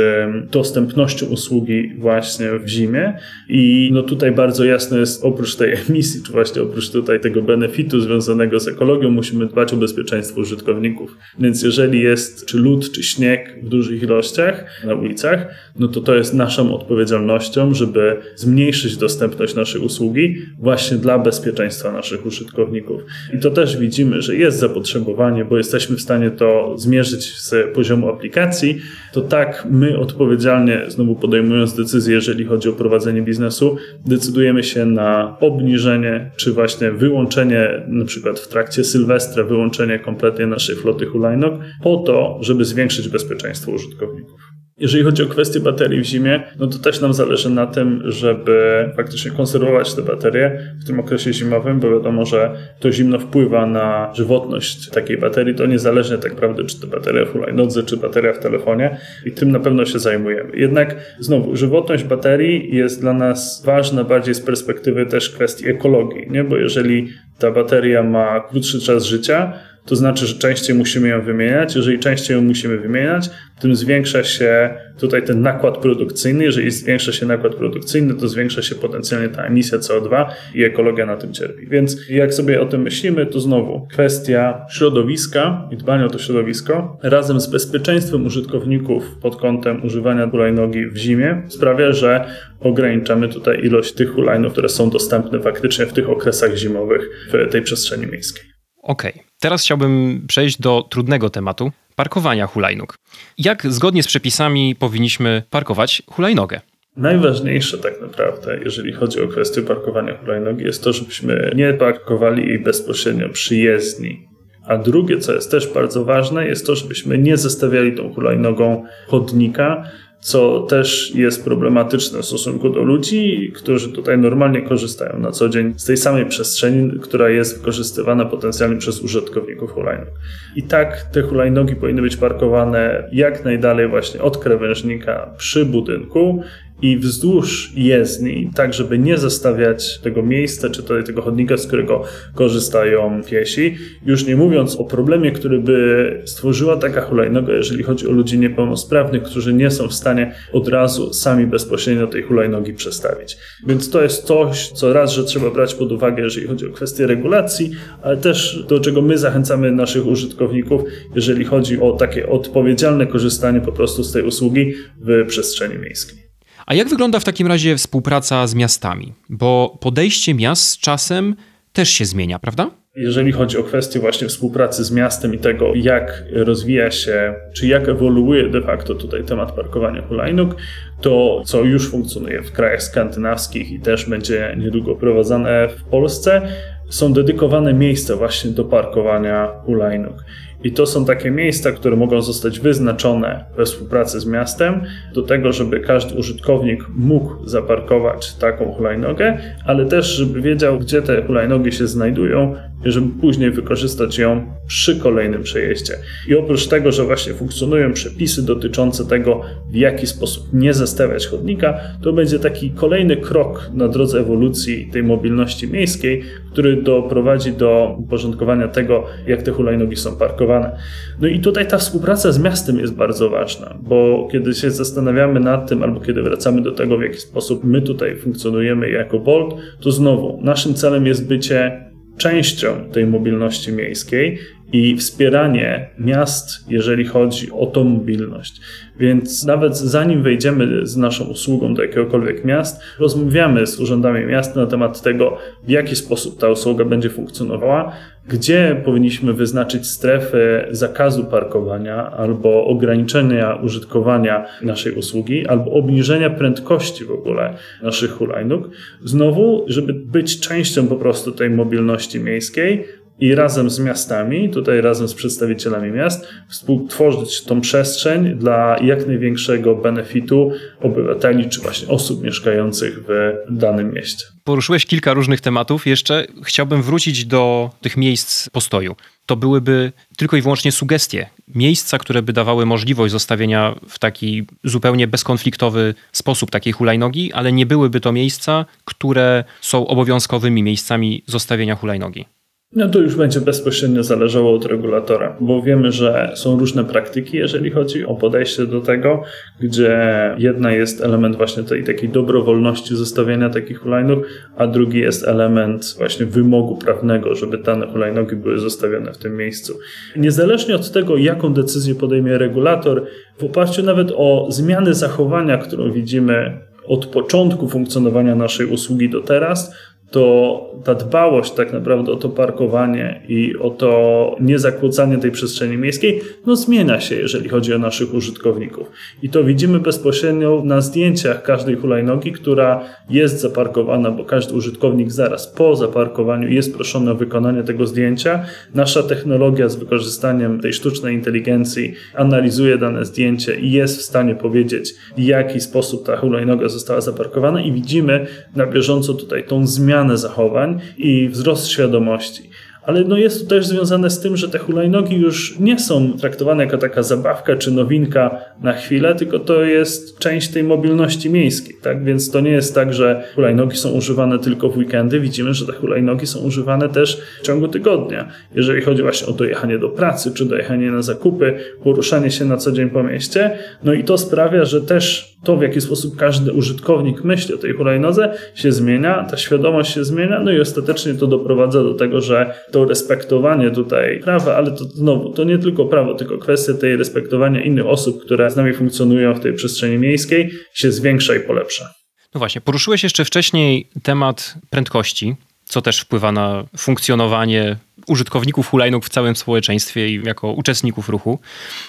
dostępnością 0.51 1.27
usługi 1.27 1.93
właśnie 1.99 2.59
w 2.59 2.69
zimie 2.69 3.19
i 3.49 3.91
no 3.93 4.03
tutaj 4.03 4.33
bardzo 4.33 4.65
jasno 4.65 4.99
jest 4.99 5.25
oprócz 5.25 5.57
tej 5.57 5.75
emisji, 5.89 6.23
czy 6.27 6.33
właśnie 6.33 6.63
oprócz 6.63 6.91
tutaj 6.91 7.21
tego 7.21 7.43
benefitu 7.43 8.01
związanego 8.01 8.61
z 8.61 8.69
ekologią, 8.69 9.11
musimy 9.11 9.47
dbać 9.47 9.73
o 9.73 9.77
bezpieczeństwo 9.77 10.41
użytkowników. 10.41 11.17
Więc 11.39 11.63
jeżeli 11.63 12.01
jest 12.01 12.47
czy 12.47 12.59
lód, 12.59 12.93
czy 12.93 13.03
śnieg 13.03 13.59
w 13.63 13.69
dużych 13.69 14.03
ilościach 14.03 14.85
na 14.85 14.95
ulicach, 14.95 15.55
no 15.79 15.89
to 15.89 16.01
to 16.01 16.15
jest 16.15 16.35
naszą 16.35 16.75
odpowiedzialnością, 16.75 17.75
żeby 17.75 18.17
zmniejszyć 18.37 18.97
dostępność 18.97 19.55
naszej 19.55 19.81
usługi 19.81 20.37
właśnie 20.59 20.97
dla 20.97 21.19
bezpieczeństwa 21.19 21.93
naszych 21.93 22.27
użytkowników. 22.27 22.98
I 23.35 23.39
to 23.39 23.51
też 23.51 23.77
widzimy, 23.77 24.23
że 24.23 24.37
jest 24.37 24.59
zapotrzebowanie, 24.59 25.45
bo 25.45 25.57
jesteśmy 25.57 25.97
w 25.97 26.01
stanie 26.01 26.31
to 26.31 26.75
zmierzyć 26.79 27.39
z 27.39 27.55
poziomu 27.75 28.09
aplikacji. 28.09 28.79
To 29.13 29.21
tak 29.21 29.67
my 29.71 29.99
odpowiedzialnie, 29.99 30.85
znowu 30.89 31.15
podejmując 31.15 31.75
decyzję, 31.75 32.15
jeżeli 32.15 32.45
chodzi 32.45 32.69
o 32.69 32.73
prowadzenie 32.73 33.23
biznesu, 33.23 33.77
decydujemy 34.07 34.65
się 34.65 34.87
na 34.87 35.37
obniżenie, 35.41 36.31
czy 36.37 36.53
właśnie 36.53 36.91
wyłączenie, 36.91 37.83
na 37.89 38.05
przykład 38.05 38.39
w 38.39 38.49
trakcie 38.49 38.85
Sylwestra, 38.85 39.45
wyłączenie 39.45 39.99
kompletnie 39.99 40.47
naszej 40.47 40.77
floty 40.77 41.07
hulajnóg, 41.07 41.55
po 41.83 41.97
to, 41.97 42.39
żeby 42.41 42.65
zwiększyć 42.65 43.09
bezpieczeństwo 43.09 43.73
użytkowników. 43.73 44.48
Jeżeli 44.81 45.05
chodzi 45.05 45.23
o 45.23 45.27
kwestię 45.27 45.61
baterii 45.61 46.01
w 46.01 46.05
zimie, 46.05 46.43
no 46.59 46.67
to 46.67 46.79
też 46.79 47.01
nam 47.01 47.15
zależy 47.15 47.51
na 47.51 47.67
tym, 47.67 48.03
żeby 48.05 48.89
faktycznie 48.97 49.31
konserwować 49.31 49.95
te 49.95 50.03
baterie 50.03 50.75
w 50.83 50.87
tym 50.87 51.01
okresie 51.01 51.33
zimowym, 51.33 51.81
bo 51.81 51.91
wiadomo, 51.91 52.27
że 52.27 52.51
to 52.81 52.93
zimno 52.93 53.19
wpływa 53.19 53.67
na 53.67 54.13
żywotność 54.15 54.89
takiej 54.91 55.19
baterii. 55.19 55.55
To 55.55 55.67
niezależnie 55.67 56.19
tak 56.19 56.33
naprawdę, 56.33 56.65
czy 56.65 56.81
to 56.81 56.87
bateria 56.87 57.25
w 57.25 57.33
hulajnodze, 57.33 57.83
czy 57.83 57.97
bateria 57.97 58.33
w 58.33 58.39
telefonie 58.39 58.97
i 59.27 59.33
tym 59.33 59.53
na 59.53 59.61
pewno 59.61 59.85
się 59.85 59.99
zajmujemy. 59.99 60.51
Jednak 60.55 60.97
znowu, 61.21 61.57
żywotność 61.57 62.05
baterii 62.05 62.77
jest 62.77 63.01
dla 63.01 63.13
nas 63.13 63.63
ważna 63.67 64.05
bardziej 64.05 64.35
z 64.35 64.41
perspektywy 64.41 65.07
też 65.07 65.31
kwestii 65.31 65.69
ekologii, 65.69 66.27
nie? 66.31 66.45
bo 66.45 66.57
jeżeli 66.57 67.09
ta 67.39 67.51
bateria 67.51 68.03
ma 68.03 68.41
krótszy 68.41 68.81
czas 68.81 69.05
życia, 69.05 69.53
to 69.89 69.97
znaczy, 69.97 70.27
że 70.27 70.35
częściej 70.35 70.77
musimy 70.77 71.09
ją 71.09 71.23
wymieniać. 71.23 71.77
Jeżeli 71.77 71.99
częściej 71.99 72.37
ją 72.37 72.43
musimy 72.43 72.79
wymieniać, 72.79 73.31
tym 73.61 73.77
zwiększa 73.77 74.25
się 74.25 74.75
tutaj 74.99 75.23
ten 75.23 75.43
nakład 75.43 75.79
produkcyjny. 75.79 76.45
Jeżeli 76.45 76.71
zwiększa 76.71 77.13
się 77.13 77.27
nakład 77.27 77.55
produkcyjny, 77.55 78.15
to 78.15 78.29
zwiększa 78.29 78.63
się 78.63 78.75
potencjalnie 78.75 79.29
ta 79.29 79.45
emisja 79.45 79.79
CO2 79.79 80.27
i 80.55 80.65
ekologia 80.65 81.07
na 81.07 81.17
tym 81.17 81.33
cierpi. 81.33 81.67
Więc 81.67 81.97
jak 82.11 82.35
sobie 82.35 82.61
o 82.61 82.67
tym 82.67 82.83
myślimy, 82.83 83.27
to 83.27 83.41
znowu 83.41 83.87
kwestia 83.87 84.67
środowiska 84.71 85.69
i 85.71 85.77
dbania 85.77 86.05
o 86.05 86.09
to 86.09 86.19
środowisko 86.19 86.99
razem 87.03 87.41
z 87.41 87.47
bezpieczeństwem 87.47 88.27
użytkowników 88.27 89.05
pod 89.23 89.37
kątem 89.37 89.85
używania 89.85 90.31
hulajnogi 90.31 90.87
w 90.87 90.97
zimie 90.97 91.43
sprawia, 91.49 91.93
że 91.93 92.25
ograniczamy 92.61 93.29
tutaj 93.29 93.65
ilość 93.65 93.93
tych 93.93 94.11
hulajnów, 94.11 94.53
które 94.53 94.69
są 94.69 94.91
dostępne 94.91 95.41
faktycznie 95.41 95.87
w 95.87 95.93
tych 95.93 96.11
okresach 96.11 96.57
zimowych 96.57 97.29
w 97.33 97.53
tej 97.53 97.63
przestrzeni 97.63 98.07
miejskiej. 98.07 98.45
Okej, 98.83 99.13
okay. 99.13 99.28
Teraz 99.41 99.63
chciałbym 99.63 100.25
przejść 100.29 100.61
do 100.61 100.87
trudnego 100.91 101.31
tematu 101.31 101.73
parkowania 101.97 102.47
hulajnóg. 102.47 102.99
Jak 103.39 103.67
zgodnie 103.73 104.03
z 104.03 104.07
przepisami 104.07 104.77
powinniśmy 104.77 105.43
parkować 105.51 106.03
hulajnogę? 106.11 106.61
Najważniejsze 106.97 107.79
tak 107.79 108.01
naprawdę, 108.01 108.59
jeżeli 108.65 108.93
chodzi 108.93 109.21
o 109.21 109.29
kwestię 109.29 109.63
parkowania 109.63 110.17
hulajnogi, 110.17 110.65
jest 110.65 110.85
to, 110.85 110.93
żebyśmy 110.93 111.53
nie 111.57 111.73
parkowali 111.73 112.49
jej 112.49 112.59
bezpośrednio 112.59 113.29
przy 113.29 113.57
jezdni. 113.57 114.29
A 114.67 114.79
drugie, 114.79 115.19
co 115.19 115.35
jest 115.35 115.51
też 115.51 115.73
bardzo 115.73 116.05
ważne, 116.05 116.47
jest 116.47 116.67
to, 116.67 116.77
żebyśmy 116.77 117.19
nie 117.19 117.37
zestawiali 117.37 117.93
tą 117.97 118.15
hulajnogą 118.15 118.85
chodnika, 119.07 119.85
co 120.21 120.61
też 120.61 121.15
jest 121.15 121.45
problematyczne 121.45 122.23
w 122.23 122.27
stosunku 122.27 122.71
do 122.71 122.83
ludzi, 122.83 123.53
którzy 123.57 123.93
tutaj 123.93 124.19
normalnie 124.19 124.63
korzystają 124.63 125.19
na 125.19 125.31
co 125.31 125.49
dzień 125.49 125.75
z 125.77 125.85
tej 125.85 125.97
samej 125.97 126.27
przestrzeni, 126.27 127.01
która 127.01 127.31
jest 127.31 127.59
wykorzystywana 127.59 128.25
potencjalnie 128.25 128.77
przez 128.77 129.01
użytkowników 129.01 129.71
hulajnóg. 129.71 130.09
I 130.57 130.63
tak 130.63 131.03
te 131.03 131.23
hulajnogi 131.23 131.77
powinny 131.77 132.03
być 132.03 132.17
parkowane 132.17 133.09
jak 133.13 133.45
najdalej 133.45 133.89
właśnie 133.89 134.23
od 134.23 134.39
krawężnika 134.39 135.35
przy 135.37 135.65
budynku 135.65 136.43
i 136.83 136.99
wzdłuż 136.99 137.73
jezdni, 137.77 138.51
tak 138.55 138.75
żeby 138.75 138.99
nie 138.99 139.19
zostawiać 139.19 139.99
tego 139.99 140.23
miejsca, 140.23 140.71
czy 140.71 140.83
tutaj 140.83 141.05
tego 141.05 141.23
chodnika, 141.23 141.57
z 141.57 141.67
którego 141.67 142.05
korzystają 142.35 143.21
piesi. 143.31 143.77
Już 144.07 144.27
nie 144.27 144.37
mówiąc 144.37 144.77
o 144.77 144.85
problemie, 144.85 145.33
który 145.33 145.59
by 145.59 146.23
stworzyła 146.25 146.77
taka 146.77 147.01
hulajnoga, 147.01 147.53
jeżeli 147.53 147.83
chodzi 147.83 148.09
o 148.09 148.13
ludzi 148.13 148.39
niepełnosprawnych, 148.39 149.23
którzy 149.23 149.53
nie 149.53 149.71
są 149.71 149.89
w 149.89 149.95
stanie 149.95 150.35
od 150.53 150.69
razu 150.69 151.13
sami 151.13 151.47
bezpośrednio 151.47 152.07
tej 152.07 152.23
hulajnogi 152.23 152.73
przestawić. 152.73 153.37
Więc 153.67 153.91
to 153.91 154.03
jest 154.03 154.25
coś, 154.25 154.69
co 154.69 154.93
raz, 154.93 155.13
że 155.13 155.25
trzeba 155.25 155.51
brać 155.51 155.75
pod 155.75 155.93
uwagę, 155.93 156.23
jeżeli 156.23 156.47
chodzi 156.47 156.67
o 156.67 156.73
kwestie 156.73 157.07
regulacji, 157.07 157.71
ale 158.03 158.17
też 158.17 158.65
do 158.69 158.81
czego 158.81 159.03
my 159.03 159.19
zachęcamy 159.19 159.73
naszych 159.73 160.07
użytkowników, 160.07 160.83
jeżeli 161.15 161.45
chodzi 161.45 161.81
o 161.81 161.93
takie 161.93 162.29
odpowiedzialne 162.29 163.07
korzystanie 163.07 163.61
po 163.61 163.73
prostu 163.73 164.03
z 164.03 164.13
tej 164.13 164.23
usługi 164.23 164.75
w 165.01 165.25
przestrzeni 165.29 165.79
miejskiej. 165.79 166.28
A 166.69 166.75
jak 166.75 166.89
wygląda 166.89 167.21
w 167.21 167.25
takim 167.25 167.47
razie 167.47 167.77
współpraca 167.77 168.47
z 168.47 168.55
miastami? 168.55 169.13
Bo 169.29 169.79
podejście 169.81 170.35
miast 170.35 170.69
z 170.69 170.79
czasem 170.79 171.37
też 171.73 171.89
się 171.89 172.05
zmienia, 172.05 172.39
prawda? 172.39 172.71
Jeżeli 172.97 173.33
chodzi 173.33 173.59
o 173.59 173.63
kwestię 173.63 174.01
właśnie 174.01 174.29
współpracy 174.29 174.85
z 174.85 174.91
miastem 174.91 175.35
i 175.35 175.39
tego, 175.39 175.73
jak 175.75 176.25
rozwija 176.33 176.91
się, 176.91 177.35
czy 177.57 177.67
jak 177.67 177.89
ewoluuje 177.89 178.49
de 178.49 178.63
facto 178.63 178.95
tutaj 178.95 179.25
temat 179.25 179.53
parkowania 179.53 180.03
hulajnóg, 180.03 180.57
to 181.01 181.43
co 181.45 181.65
już 181.65 181.91
funkcjonuje 181.91 182.43
w 182.43 182.53
krajach 182.53 182.83
skandynawskich 182.83 183.71
i 183.71 183.81
też 183.81 184.09
będzie 184.09 184.57
niedługo 184.59 184.95
prowadzone 184.95 185.69
w 185.69 185.85
Polsce, 185.85 186.49
są 186.89 187.13
dedykowane 187.13 187.75
miejsca 187.75 188.17
właśnie 188.17 188.51
do 188.51 188.65
parkowania 188.65 189.49
hulajnóg. 189.65 190.25
I 190.65 190.73
to 190.73 190.87
są 190.87 191.05
takie 191.05 191.31
miejsca, 191.31 191.73
które 191.73 191.97
mogą 191.97 192.23
zostać 192.23 192.61
wyznaczone 192.61 193.45
we 193.57 193.65
współpracy 193.65 194.21
z 194.21 194.27
miastem 194.27 194.83
do 195.15 195.23
tego, 195.23 195.53
żeby 195.53 195.81
każdy 195.81 196.15
użytkownik 196.15 196.85
mógł 196.97 197.47
zaparkować 197.49 198.35
taką 198.35 198.73
hulajnogę, 198.73 199.39
ale 199.67 199.87
też, 199.87 200.07
żeby 200.07 200.43
wiedział, 200.43 200.79
gdzie 200.79 201.03
te 201.03 201.23
hulajnogi 201.23 201.73
się 201.73 201.87
znajdują 201.87 202.55
żeby 202.85 203.21
później 203.21 203.51
wykorzystać 203.51 204.19
ją 204.19 204.47
przy 204.67 204.97
kolejnym 204.97 205.43
przejeździe. 205.43 205.95
I 206.29 206.35
oprócz 206.35 206.67
tego, 206.67 206.93
że 206.93 207.05
właśnie 207.05 207.35
funkcjonują 207.35 207.93
przepisy 207.93 208.47
dotyczące 208.47 209.07
tego, 209.07 209.41
w 209.71 209.75
jaki 209.75 210.07
sposób 210.07 210.53
nie 210.53 210.75
zestawiać 210.75 211.27
chodnika, 211.27 211.81
to 212.03 212.13
będzie 212.13 212.39
taki 212.39 212.71
kolejny 212.71 213.17
krok 213.17 213.71
na 213.75 213.89
drodze 213.89 214.21
ewolucji 214.21 214.89
tej 214.93 215.03
mobilności 215.03 215.69
miejskiej, 215.69 216.23
który 216.53 216.83
doprowadzi 216.83 217.53
do 217.53 217.97
uporządkowania 217.99 218.69
tego, 218.69 219.05
jak 219.27 219.43
te 219.43 219.51
hulajnogi 219.51 219.97
są 219.97 220.17
parkowane. 220.17 220.77
No 221.21 221.29
i 221.29 221.41
tutaj 221.41 221.69
ta 221.69 221.79
współpraca 221.79 222.33
z 222.33 222.39
miastem 222.39 222.79
jest 222.79 222.95
bardzo 222.95 223.31
ważna, 223.31 223.75
bo 223.83 224.29
kiedy 224.33 224.55
się 224.55 224.71
zastanawiamy 224.71 225.41
nad 225.41 225.69
tym, 225.69 225.83
albo 225.83 226.01
kiedy 226.01 226.23
wracamy 226.23 226.63
do 226.63 226.73
tego, 226.73 226.99
w 226.99 227.03
jaki 227.03 227.19
sposób 227.19 227.65
my 227.65 227.83
tutaj 227.83 228.17
funkcjonujemy 228.17 228.91
jako 228.91 229.19
Bolt, 229.19 229.55
to 229.81 229.93
znowu 229.93 230.41
naszym 230.43 230.75
celem 230.75 231.07
jest 231.07 231.29
bycie 231.29 231.88
częścią 232.19 232.91
tej 232.93 233.07
mobilności 233.07 233.73
miejskiej 233.73 234.39
i 234.73 234.97
wspieranie 234.97 235.91
miast, 235.99 236.71
jeżeli 236.71 237.05
chodzi 237.05 237.53
o 237.53 237.67
tą 237.67 237.85
mobilność. 237.85 238.61
Więc 238.99 239.45
nawet 239.47 239.77
zanim 239.77 240.23
wejdziemy 240.23 240.87
z 240.87 240.97
naszą 240.97 241.25
usługą 241.25 241.75
do 241.75 241.83
jakiegokolwiek 241.83 242.45
miast, 242.45 242.81
rozmawiamy 242.99 243.67
z 243.67 243.81
urzędami 243.81 244.27
miasta 244.27 244.61
na 244.61 244.67
temat 244.67 245.03
tego, 245.03 245.39
w 245.65 245.71
jaki 245.71 245.97
sposób 245.97 246.41
ta 246.41 246.49
usługa 246.49 246.85
będzie 246.85 247.11
funkcjonowała, 247.11 247.93
gdzie 248.29 248.83
powinniśmy 248.85 249.33
wyznaczyć 249.33 249.87
strefy 249.87 250.67
zakazu 250.71 251.25
parkowania 251.25 252.11
albo 252.11 252.65
ograniczenia 252.65 253.55
użytkowania 253.55 254.47
naszej 254.63 254.93
usługi, 254.95 255.47
albo 255.47 255.71
obniżenia 255.71 256.31
prędkości 256.31 257.05
w 257.05 257.11
ogóle 257.11 257.55
naszych 257.83 258.11
hulajnóg. 258.11 258.71
Znowu, 259.05 259.65
żeby 259.67 259.95
być 259.95 260.41
częścią 260.41 260.87
po 260.87 260.97
prostu 260.97 261.33
tej 261.33 261.51
mobilności 261.51 262.21
miejskiej, 262.21 262.85
i 263.21 263.35
razem 263.35 263.71
z 263.71 263.79
miastami, 263.79 264.51
tutaj 264.51 264.81
razem 264.81 265.09
z 265.09 265.15
przedstawicielami 265.15 265.91
miast, 265.91 266.27
współtworzyć 266.49 267.45
tą 267.45 267.61
przestrzeń 267.61 268.35
dla 268.37 268.77
jak 268.83 269.07
największego 269.07 269.75
benefitu 269.75 270.53
obywateli 270.81 271.49
czy 271.49 271.61
właśnie 271.61 271.89
osób 271.89 272.23
mieszkających 272.23 272.99
w 273.09 273.33
danym 273.51 273.95
mieście. 273.95 274.25
Poruszyłeś 274.45 274.87
kilka 274.87 275.15
różnych 275.15 275.41
tematów. 275.41 275.87
Jeszcze 275.87 276.27
chciałbym 276.45 276.83
wrócić 276.83 277.25
do 277.25 277.71
tych 277.81 277.97
miejsc 277.97 278.49
postoju. 278.51 278.97
To 279.27 279.37
byłyby 279.37 279.93
tylko 280.17 280.37
i 280.37 280.43
wyłącznie 280.43 280.73
sugestie. 280.73 281.27
Miejsca, 281.55 281.99
które 281.99 282.23
by 282.23 282.33
dawały 282.33 282.67
możliwość 282.67 283.13
zostawienia 283.13 283.75
w 283.89 283.99
taki 283.99 284.47
zupełnie 284.65 285.07
bezkonfliktowy 285.07 285.95
sposób 286.13 286.51
takiej 286.51 286.73
hulajnogi, 286.73 287.33
ale 287.33 287.53
nie 287.53 287.67
byłyby 287.67 288.01
to 288.01 288.13
miejsca, 288.13 288.65
które 288.85 289.45
są 289.61 289.87
obowiązkowymi 289.87 290.63
miejscami 290.63 291.23
zostawienia 291.27 291.75
hulajnogi. 291.75 292.25
No 292.73 292.89
to 292.89 292.99
już 292.99 293.17
będzie 293.17 293.41
bezpośrednio 293.41 294.03
zależało 294.03 294.55
od 294.55 294.67
regulatora, 294.67 295.37
bo 295.41 295.63
wiemy, 295.63 295.93
że 295.93 296.33
są 296.35 296.59
różne 296.59 296.85
praktyki, 296.85 297.37
jeżeli 297.37 297.71
chodzi 297.71 298.05
o 298.05 298.15
podejście 298.15 298.67
do 298.67 298.81
tego, 298.81 299.23
gdzie 299.61 300.01
jedna 300.39 300.73
jest 300.73 301.01
element 301.01 301.37
właśnie 301.37 301.63
tej 301.63 301.85
takiej 301.85 302.09
dobrowolności 302.09 302.97
zostawiania 302.97 303.51
takich 303.51 303.79
hulajnóg, 303.79 304.27
a 304.57 304.67
drugi 304.67 304.99
jest 304.99 305.29
element 305.29 305.95
właśnie 305.99 306.27
wymogu 306.27 306.77
prawnego, 306.77 307.35
żeby 307.35 307.59
dane 307.59 307.87
hulajnogi 307.87 308.37
były 308.37 308.59
zostawione 308.59 309.13
w 309.13 309.19
tym 309.19 309.37
miejscu. 309.37 309.79
Niezależnie 310.17 310.77
od 310.77 310.93
tego, 310.93 311.17
jaką 311.17 311.55
decyzję 311.55 311.95
podejmie 311.95 312.39
regulator, 312.39 313.07
w 313.39 313.45
oparciu 313.45 313.83
nawet 313.83 314.13
o 314.17 314.47
zmiany 314.51 314.95
zachowania, 314.95 315.59
którą 315.59 315.93
widzimy 315.93 316.69
od 316.89 317.07
początku 317.07 317.69
funkcjonowania 317.69 318.35
naszej 318.35 318.67
usługi 318.67 319.11
do 319.11 319.21
teraz, 319.21 319.75
to 320.11 320.65
ta 320.85 320.95
dbałość 320.95 321.53
tak 321.53 321.73
naprawdę 321.73 322.13
o 322.13 322.17
to 322.17 322.29
parkowanie 322.29 323.21
i 323.29 323.57
o 323.57 323.71
to 323.71 324.37
niezakłócanie 324.41 325.19
tej 325.19 325.31
przestrzeni 325.31 325.77
miejskiej, 325.77 326.21
no 326.47 326.57
zmienia 326.57 327.01
się, 327.01 327.15
jeżeli 327.15 327.49
chodzi 327.49 327.75
o 327.75 327.79
naszych 327.79 328.15
użytkowników. 328.15 328.91
I 329.23 329.29
to 329.29 329.45
widzimy 329.45 329.81
bezpośrednio 329.81 330.63
na 330.65 330.81
zdjęciach 330.81 331.43
każdej 331.43 331.77
hulajnogi, 331.77 332.33
która 332.33 332.85
jest 333.11 333.41
zaparkowana, 333.41 334.11
bo 334.11 334.25
każdy 334.25 334.55
użytkownik 334.55 335.13
zaraz 335.13 335.47
po 335.47 335.77
zaparkowaniu 335.77 336.49
jest 336.49 336.75
proszony 336.75 337.11
o 337.11 337.15
wykonanie 337.15 337.63
tego 337.63 337.87
zdjęcia. 337.87 338.45
Nasza 338.75 339.03
technologia 339.03 339.69
z 339.69 339.77
wykorzystaniem 339.77 340.61
tej 340.61 340.73
sztucznej 340.73 341.15
inteligencji 341.15 341.95
analizuje 342.15 342.79
dane 342.79 343.05
zdjęcie 343.05 343.61
i 343.61 343.73
jest 343.73 343.99
w 343.99 344.03
stanie 344.03 344.35
powiedzieć, 344.35 344.95
w 345.17 345.21
jaki 345.21 345.61
sposób 345.61 346.07
ta 346.07 346.17
hulajnoga 346.17 346.69
została 346.69 347.01
zaparkowana 347.01 347.63
i 347.63 347.73
widzimy 347.73 348.27
na 348.57 348.67
bieżąco 348.67 349.15
tutaj 349.15 349.45
tą 349.45 349.67
zmianę 349.67 349.98
zmianę 349.99 350.19
zachowań 350.19 350.81
i 350.99 351.29
wzrost 351.29 351.67
świadomości. 351.69 352.51
Ale 352.83 353.05
no 353.05 353.17
jest 353.17 353.43
to 353.43 353.49
też 353.49 353.67
związane 353.67 354.11
z 354.11 354.21
tym, 354.21 354.37
że 354.37 354.49
te 354.49 354.59
hulajnogi 354.59 355.17
już 355.17 355.59
nie 355.59 355.79
są 355.79 356.13
traktowane 356.13 356.65
jako 356.65 356.79
taka 356.79 357.03
zabawka 357.03 357.57
czy 357.57 357.71
nowinka 357.71 358.41
na 358.63 358.73
chwilę, 358.73 359.15
tylko 359.15 359.39
to 359.39 359.63
jest 359.63 360.19
część 360.19 360.49
tej 360.49 360.65
mobilności 360.65 361.31
miejskiej. 361.31 361.77
Tak? 361.83 362.05
Więc 362.05 362.31
to 362.31 362.41
nie 362.41 362.51
jest 362.51 362.75
tak, 362.75 362.95
że 362.95 363.25
hulajnogi 363.35 363.77
są 363.77 363.91
używane 363.91 364.39
tylko 364.39 364.69
w 364.69 364.77
weekendy. 364.77 365.21
Widzimy, 365.21 365.55
że 365.55 365.67
te 365.67 365.73
hulajnogi 365.73 366.27
są 366.27 366.41
używane 366.41 366.89
też 366.89 367.21
w 367.43 367.47
ciągu 367.47 367.69
tygodnia. 367.69 368.29
Jeżeli 368.55 368.83
chodzi 368.83 369.03
właśnie 369.03 369.27
o 369.27 369.33
dojechanie 369.33 369.79
do 369.79 369.89
pracy, 369.89 370.33
czy 370.35 370.45
dojechanie 370.45 370.91
na 370.91 371.03
zakupy, 371.03 371.55
poruszanie 371.85 372.31
się 372.31 372.45
na 372.45 372.57
co 372.57 372.73
dzień 372.73 372.91
po 372.91 373.03
mieście. 373.03 373.59
No 373.85 373.93
i 373.93 374.05
to 374.05 374.19
sprawia, 374.19 374.65
że 374.65 374.81
też 374.81 375.39
to, 375.45 375.57
w 375.57 375.63
jaki 375.63 375.81
sposób 375.81 376.17
każdy 376.17 376.53
użytkownik 376.53 377.25
myśli 377.25 377.55
o 377.55 377.59
tej 377.59 377.73
hulajnodze, 377.73 378.35
się 378.55 378.73
zmienia, 378.73 379.27
ta 379.31 379.37
świadomość 379.37 379.95
się 379.95 380.05
zmienia, 380.05 380.41
no 380.41 380.51
i 380.51 380.61
ostatecznie 380.61 381.15
to 381.15 381.27
doprowadza 381.27 381.83
do 381.83 381.95
tego, 381.95 382.21
że 382.21 382.55
to 382.71 382.78
respektowanie 382.85 383.71
tutaj 383.71 384.21
prawa, 384.21 384.57
ale 384.57 384.71
to 384.71 384.85
znowu, 384.85 385.33
to 385.33 385.45
nie 385.45 385.59
tylko 385.59 385.85
prawo, 385.87 386.15
tylko 386.15 386.39
kwestia 386.39 386.75
tej 386.75 386.97
respektowania 386.97 387.61
innych 387.61 387.87
osób, 387.87 388.25
które 388.25 388.51
z 388.51 388.57
nami 388.57 388.75
funkcjonują 388.75 389.35
w 389.35 389.41
tej 389.41 389.55
przestrzeni 389.55 389.99
miejskiej, 389.99 390.51
się 390.75 390.93
zwiększa 390.93 391.35
i 391.35 391.41
polepsza. 391.41 391.95
No 392.35 392.39
właśnie, 392.39 392.61
poruszyłeś 392.61 393.03
jeszcze 393.03 393.25
wcześniej 393.25 393.89
temat 394.03 394.55
prędkości, 394.71 395.37
co 395.65 395.83
też 395.83 396.01
wpływa 396.01 396.33
na 396.33 396.65
funkcjonowanie 396.77 397.77
użytkowników 398.07 398.69
hulajnóg 398.69 399.05
w 399.05 399.09
całym 399.09 399.37
społeczeństwie 399.37 400.09
i 400.09 400.23
jako 400.25 400.53
uczestników 400.53 401.09
ruchu, 401.09 401.39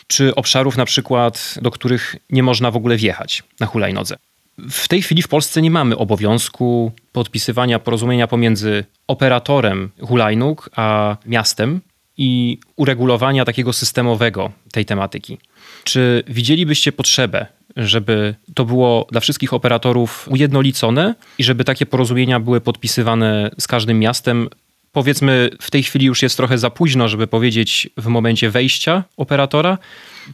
czy 0.07 0.35
obszarów 0.35 0.77
na 0.77 0.85
przykład, 0.85 1.55
do 1.61 1.71
których 1.71 2.15
nie 2.29 2.43
można 2.43 2.71
w 2.71 2.75
ogóle 2.75 2.97
wjechać 2.97 3.43
na 3.59 3.65
hulajnodze. 3.65 4.15
W 4.69 4.87
tej 4.87 5.01
chwili 5.01 5.21
w 5.21 5.27
Polsce 5.27 5.61
nie 5.61 5.71
mamy 5.71 5.97
obowiązku 5.97 6.91
podpisywania 7.11 7.79
porozumienia 7.79 8.27
pomiędzy 8.27 8.85
operatorem 9.07 9.89
hulajnóg 10.01 10.69
a 10.75 11.17
miastem 11.25 11.81
i 12.17 12.59
uregulowania 12.75 13.45
takiego 13.45 13.73
systemowego 13.73 14.51
tej 14.71 14.85
tematyki. 14.85 15.37
Czy 15.83 16.23
widzielibyście 16.27 16.91
potrzebę, 16.91 17.45
żeby 17.75 18.35
to 18.53 18.65
było 18.65 19.07
dla 19.11 19.21
wszystkich 19.21 19.53
operatorów 19.53 20.27
ujednolicone 20.31 21.15
i 21.37 21.43
żeby 21.43 21.63
takie 21.63 21.85
porozumienia 21.85 22.39
były 22.39 22.61
podpisywane 22.61 23.51
z 23.59 23.67
każdym 23.67 23.99
miastem 23.99 24.49
powiedzmy, 24.91 25.49
w 25.61 25.71
tej 25.71 25.83
chwili 25.83 26.05
już 26.05 26.21
jest 26.21 26.37
trochę 26.37 26.57
za 26.57 26.69
późno, 26.69 27.07
żeby 27.07 27.27
powiedzieć 27.27 27.89
w 27.97 28.07
momencie 28.07 28.49
wejścia 28.49 29.03
operatora. 29.17 29.77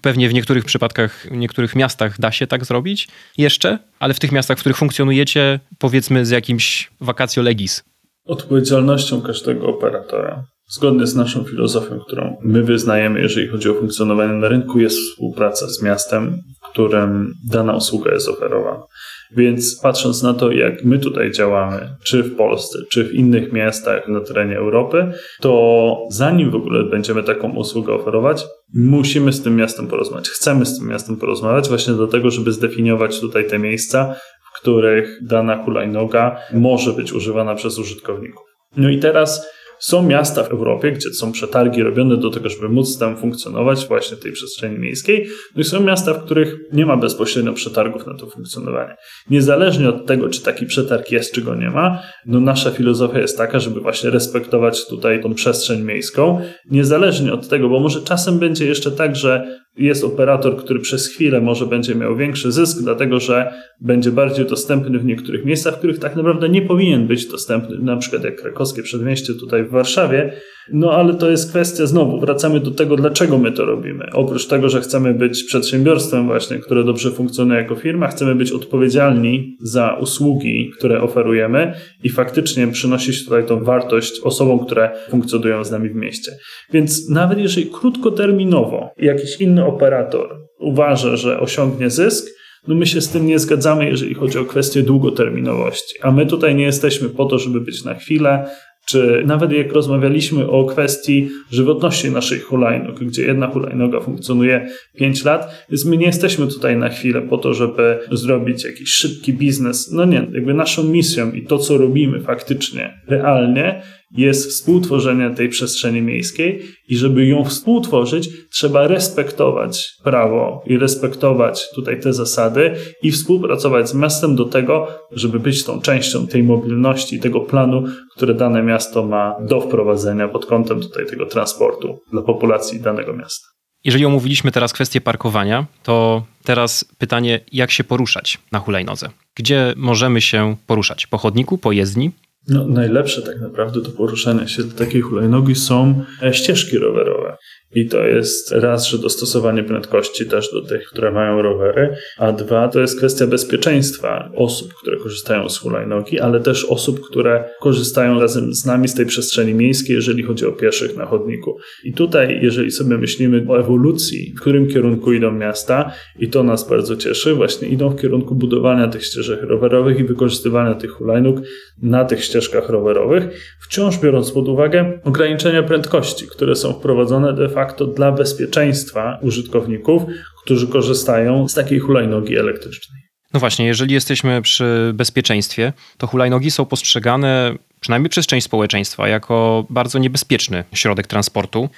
Pewnie 0.02 0.30
w 0.30 0.34
niektórych 0.34 0.66
przypadkach, 0.66 1.28
w 1.32 1.36
niektórych 1.36 1.76
miastach 1.76 2.20
da 2.20 2.32
się 2.32 2.48
tak 2.48 2.66
zrobić 2.66 3.08
jeszcze, 3.38 3.80
ale 4.00 4.14
w 4.14 4.20
tych 4.20 4.32
miastach, 4.32 4.58
w 4.58 4.60
których 4.60 4.78
funkcjonujecie, 4.78 5.60
powiedzmy 5.80 6.26
z 6.26 6.30
jakimś 6.30 6.92
vacatio 7.02 7.42
legis. 7.42 7.84
Odpowiedzialnością 8.26 9.22
każdego 9.22 9.68
operatora, 9.68 10.44
zgodnie 10.68 11.08
z 11.08 11.16
naszą 11.16 11.44
filozofią, 11.44 12.00
którą 12.00 12.38
my 12.42 12.64
wyznajemy, 12.64 13.22
jeżeli 13.22 13.48
chodzi 13.48 13.70
o 13.70 13.74
funkcjonowanie 13.74 14.34
na 14.34 14.48
rynku, 14.48 14.80
jest 14.80 14.98
współpraca 15.00 15.68
z 15.68 15.82
miastem, 15.82 16.42
którym 16.76 17.34
dana 17.52 17.76
usługa 17.76 18.14
jest 18.14 18.30
oferowana. 18.30 18.84
Więc 19.32 19.80
patrząc 19.82 20.24
na 20.24 20.34
to, 20.34 20.52
jak 20.52 20.84
my 20.84 21.00
tutaj 21.00 21.32
działamy, 21.32 21.96
czy 22.04 22.24
w 22.24 22.36
Polsce, 22.36 22.80
czy 22.92 23.04
w 23.04 23.14
innych 23.14 23.54
miastach 23.54 24.08
na 24.08 24.22
terenie 24.22 24.58
Europy, 24.58 25.12
to 25.42 25.98
zanim 26.12 26.52
w 26.52 26.56
ogóle 26.56 26.84
będziemy 26.84 27.24
taką 27.24 27.56
usługę 27.56 27.94
oferować, 27.94 28.46
musimy 28.74 29.34
z 29.34 29.44
tym 29.44 29.56
miastem 29.56 29.88
porozmawiać. 29.88 30.30
Chcemy 30.30 30.66
z 30.66 30.80
tym 30.80 30.88
miastem 30.88 31.18
porozmawiać 31.18 31.70
właśnie 31.70 31.94
do 31.94 32.08
tego, 32.08 32.32
żeby 32.32 32.52
zdefiniować 32.52 33.20
tutaj 33.20 33.48
te 33.48 33.60
miejsca, 33.60 34.16
w 34.50 34.60
których 34.62 35.20
dana 35.22 35.64
hulajnoga 35.64 36.38
może 36.54 36.94
być 36.94 37.14
używana 37.14 37.56
przez 37.56 37.80
użytkowników. 37.80 38.44
No 38.78 38.90
i 38.90 39.00
teraz 39.00 39.48
są 39.86 40.04
miasta 40.04 40.44
w 40.44 40.52
Europie, 40.52 40.92
gdzie 40.92 41.14
są 41.14 41.32
przetargi 41.32 41.84
robione 41.84 42.18
do 42.18 42.30
tego, 42.30 42.50
żeby 42.50 42.70
móc 42.70 42.98
tam 42.98 43.18
funkcjonować 43.18 43.88
właśnie 43.88 44.18
w 44.18 44.20
tej 44.20 44.32
przestrzeni 44.32 44.80
miejskiej. 44.80 45.28
No 45.56 45.62
i 45.62 45.64
są 45.64 45.84
miasta, 45.84 46.14
w 46.14 46.26
których 46.26 46.56
nie 46.74 46.86
ma 46.86 46.98
bezpośrednio 46.98 47.54
przetargów 47.54 48.08
na 48.08 48.18
to 48.18 48.28
funkcjonowanie. 48.28 48.96
Niezależnie 49.30 49.90
od 49.90 50.06
tego, 50.06 50.30
czy 50.30 50.42
taki 50.42 50.66
przetarg 50.66 51.12
jest, 51.12 51.34
czy 51.34 51.42
go 51.42 51.56
nie 51.56 51.70
ma, 51.70 52.02
no 52.26 52.40
nasza 52.40 52.72
filozofia 52.72 53.20
jest 53.20 53.38
taka, 53.38 53.60
żeby 53.60 53.80
właśnie 53.80 54.10
respektować 54.10 54.88
tutaj 54.88 55.22
tą 55.22 55.34
przestrzeń 55.34 55.82
miejską. 55.82 56.42
Niezależnie 56.72 57.34
od 57.34 57.48
tego, 57.48 57.70
bo 57.70 57.80
może 57.80 58.02
czasem 58.02 58.40
będzie 58.40 58.66
jeszcze 58.66 58.92
tak, 58.92 59.16
że 59.16 59.65
jest 59.78 60.04
operator, 60.04 60.58
który 60.58 60.80
przez 60.80 61.08
chwilę 61.08 61.42
może 61.42 61.66
będzie 61.66 61.96
miał 61.96 62.16
większy 62.16 62.52
zysk, 62.52 62.78
dlatego 62.82 63.20
że 63.20 63.54
będzie 63.82 64.12
bardziej 64.12 64.46
dostępny 64.46 65.00
w 65.00 65.06
niektórych 65.06 65.46
miejscach, 65.46 65.76
w 65.76 65.78
których 65.78 66.00
tak 66.00 66.16
naprawdę 66.16 66.50
nie 66.50 66.62
powinien 66.62 67.08
być 67.08 67.28
dostępny, 67.28 67.78
na 67.80 67.98
przykład 67.98 68.24
jak 68.24 68.42
krakowskie 68.42 68.84
przedmieście 68.84 69.34
tutaj 69.34 69.64
w 69.64 69.70
Warszawie, 69.70 70.34
no 70.74 70.92
ale 70.92 71.14
to 71.14 71.32
jest 71.32 71.50
kwestia 71.50 71.86
znowu, 71.86 72.20
wracamy 72.20 72.60
do 72.60 72.72
tego, 72.72 72.96
dlaczego 72.96 73.38
my 73.38 73.52
to 73.52 73.66
robimy. 73.66 74.06
Oprócz 74.14 74.48
tego, 74.48 74.70
że 74.70 74.82
chcemy 74.82 75.14
być 75.14 75.44
przedsiębiorstwem 75.44 76.26
właśnie, 76.26 76.60
które 76.60 76.84
dobrze 76.84 77.12
funkcjonuje 77.12 77.62
jako 77.62 77.76
firma, 77.76 78.08
chcemy 78.08 78.36
być 78.36 78.52
odpowiedzialni 78.52 79.58
za 79.62 79.94
usługi, 79.94 80.72
które 80.78 81.02
oferujemy 81.02 81.74
i 82.04 82.10
faktycznie 82.10 82.68
przynosić 82.68 83.26
tutaj 83.26 83.46
tą 83.46 83.64
wartość 83.64 84.22
osobom, 84.24 84.66
które 84.66 84.92
funkcjonują 85.10 85.64
z 85.64 85.72
nami 85.72 85.90
w 85.90 85.96
mieście. 85.96 86.32
Więc 86.74 87.10
nawet 87.10 87.40
jeżeli 87.40 87.68
krótkoterminowo 87.68 88.90
jakiś 88.98 89.42
inny 89.42 89.66
operator 89.66 90.46
uważa, 90.60 91.16
że 91.16 91.40
osiągnie 91.40 91.90
zysk, 91.90 92.26
no 92.68 92.76
my 92.76 92.86
się 92.86 93.02
z 93.02 93.10
tym 93.10 93.28
nie 93.28 93.40
zgadzamy, 93.40 93.90
jeżeli 93.90 94.14
chodzi 94.14 94.38
o 94.38 94.46
kwestię 94.46 94.84
długoterminowości. 94.84 95.96
A 96.02 96.12
my 96.12 96.26
tutaj 96.26 96.56
nie 96.56 96.64
jesteśmy 96.64 97.10
po 97.10 97.26
to, 97.26 97.40
żeby 97.40 97.62
być 97.62 97.84
na 97.84 97.94
chwilę, 97.94 98.50
czy 98.86 99.24
nawet 99.26 99.52
jak 99.52 99.74
rozmawialiśmy 99.74 100.50
o 100.50 100.66
kwestii 100.66 101.30
żywotności 101.52 102.12
naszych 102.12 102.44
hulajnóg, 102.44 103.00
gdzie 103.00 103.26
jedna 103.26 103.48
hulajnoga 103.48 104.00
funkcjonuje 104.00 104.68
5 104.98 105.26
lat, 105.26 105.66
więc 105.70 105.86
my 105.86 105.98
nie 105.98 106.06
jesteśmy 106.06 106.48
tutaj 106.48 106.78
na 106.78 106.90
chwilę 106.90 107.22
po 107.22 107.38
to, 107.38 107.54
żeby 107.54 108.00
zrobić 108.12 108.66
jakiś 108.66 108.90
szybki 108.90 109.34
biznes. 109.34 109.92
No 109.92 110.06
nie, 110.06 110.28
jakby 110.34 110.54
naszą 110.54 110.84
misją 110.84 111.32
i 111.32 111.46
to, 111.46 111.58
co 111.58 111.78
robimy 111.78 112.22
faktycznie, 112.22 113.02
realnie, 113.08 113.82
jest 114.18 114.50
współtworzenie 114.50 115.30
tej 115.30 115.50
przestrzeni 115.50 116.02
miejskiej 116.02 116.62
i 116.88 116.98
żeby 116.98 117.26
ją 117.26 117.46
współtworzyć, 117.46 118.30
trzeba 118.50 118.88
respektować 118.88 119.90
prawo 120.04 120.64
i 120.66 120.78
respektować 120.78 121.70
tutaj 121.76 122.00
te 122.00 122.14
zasady 122.14 122.76
i 123.02 123.12
współpracować 123.12 123.90
z 123.90 123.94
miastem 123.94 124.36
do 124.36 124.46
tego, 124.46 124.88
żeby 125.12 125.40
być 125.40 125.64
tą 125.64 125.82
częścią 125.82 126.28
tej 126.28 126.44
mobilności, 126.44 127.20
tego 127.20 127.42
planu, 127.42 127.84
które 128.16 128.34
dane 128.34 128.64
miasto 128.64 129.06
ma 129.06 129.36
do 129.42 129.62
wprowadzenia 129.62 130.28
pod 130.28 130.46
kątem 130.46 130.82
tutaj 130.82 131.06
tego 131.06 131.26
transportu 131.26 132.00
dla 132.12 132.22
populacji 132.22 132.80
danego 132.80 133.14
miasta. 133.14 133.48
Jeżeli 133.84 134.06
omówiliśmy 134.06 134.52
teraz 134.52 134.74
kwestię 134.74 135.02
parkowania, 135.02 135.66
to 135.84 136.24
teraz 136.44 136.86
pytanie, 136.98 137.40
jak 137.52 137.72
się 137.72 137.84
poruszać 137.84 138.38
na 138.52 138.60
hulajnodze? 138.60 139.10
Gdzie 139.36 139.74
możemy 139.78 140.22
się 140.22 140.56
poruszać? 140.68 141.08
Po 141.08 141.18
chodniku, 141.18 141.58
po 141.58 141.72
jezdni? 141.72 142.12
No, 142.48 142.68
najlepsze 142.68 143.22
tak 143.22 143.42
naprawdę 143.42 143.82
do 143.82 143.90
poruszania 143.90 144.48
się 144.48 144.64
do 144.64 144.76
takiej 144.76 145.02
hulajnogi 145.02 145.56
są 145.56 146.04
e, 146.24 146.34
ścieżki 146.34 146.78
rowerowe. 146.78 147.38
I 147.76 147.88
to 147.88 148.08
jest 148.08 148.52
raz, 148.52 148.88
że 148.88 148.98
dostosowanie 148.98 149.64
prędkości 149.64 150.26
też 150.26 150.52
do 150.52 150.62
tych, 150.62 150.88
które 150.88 151.12
mają 151.12 151.42
rowery, 151.42 151.96
a 152.18 152.32
dwa 152.32 152.68
to 152.68 152.80
jest 152.80 152.98
kwestia 152.98 153.28
bezpieczeństwa 153.28 154.32
osób, 154.36 154.74
które 154.74 154.98
korzystają 154.98 155.50
z 155.50 155.58
hulajnogi, 155.58 156.20
ale 156.20 156.40
też 156.40 156.66
osób, 156.66 157.00
które 157.10 157.50
korzystają 157.62 158.20
razem 158.20 158.54
z 158.54 158.66
nami 158.66 158.88
z 158.88 158.94
tej 158.94 159.06
przestrzeni 159.06 159.54
miejskiej, 159.54 159.96
jeżeli 159.96 160.24
chodzi 160.24 160.46
o 160.46 160.52
pieszych 160.52 160.98
na 160.98 161.06
chodniku. 161.06 161.58
I 161.84 161.94
tutaj, 161.94 162.40
jeżeli 162.42 162.72
sobie 162.72 162.98
myślimy 162.98 163.46
o 163.50 163.60
ewolucji, 163.60 164.34
w 164.38 164.42
którym 164.42 164.68
kierunku 164.68 165.14
idą 165.14 165.32
miasta, 165.32 165.92
i 166.20 166.30
to 166.30 166.44
nas 166.44 166.70
bardzo 166.70 166.96
cieszy, 166.96 167.34
właśnie 167.34 167.68
idą 167.68 167.90
w 167.90 168.02
kierunku 168.02 168.36
budowania 168.36 168.88
tych 168.88 169.06
ścieżek 169.06 169.42
rowerowych 169.42 170.00
i 170.00 170.04
wykorzystywania 170.04 170.76
tych 170.76 170.92
hulajnóg 170.92 171.42
na 171.82 172.06
tych 172.06 172.24
ścieżkach 172.24 172.35
rowerowych, 172.68 173.56
wciąż 173.62 173.98
biorąc 173.98 174.32
pod 174.32 174.48
uwagę 174.48 175.00
ograniczenia 175.04 175.64
prędkości, 175.64 176.28
które 176.28 176.56
są 176.56 176.74
wprowadzone 176.74 177.34
de 177.34 177.50
facto 177.50 177.86
dla 177.88 178.12
bezpieczeństwa 178.12 179.20
użytkowników, 179.22 180.04
którzy 180.44 180.68
korzystają 180.68 181.48
z 181.48 181.54
takiej 181.54 181.80
hulajnogi 181.80 182.38
elektrycznej. 182.38 183.02
No 183.34 183.40
właśnie, 183.40 183.66
jeżeli 183.66 183.94
jesteśmy 183.94 184.42
przy 184.42 184.92
bezpieczeństwie, 184.94 185.74
to 185.98 186.08
hulajnogi 186.08 186.52
są 186.52 186.66
postrzegane, 186.66 187.56
przynajmniej 187.80 188.10
przez 188.10 188.28
część 188.28 188.46
społeczeństwa, 188.46 189.08
jako 189.08 189.66
bardzo 189.70 190.00
niebezpieczny 190.00 190.64
środek 190.74 191.08
transportu. 191.08 191.70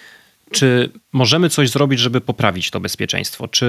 Czy 0.52 0.90
możemy 1.14 1.50
coś 1.50 1.70
zrobić, 1.70 2.00
żeby 2.00 2.22
poprawić 2.22 2.72
to 2.72 2.80
bezpieczeństwo? 2.80 3.48
Czy 3.48 3.68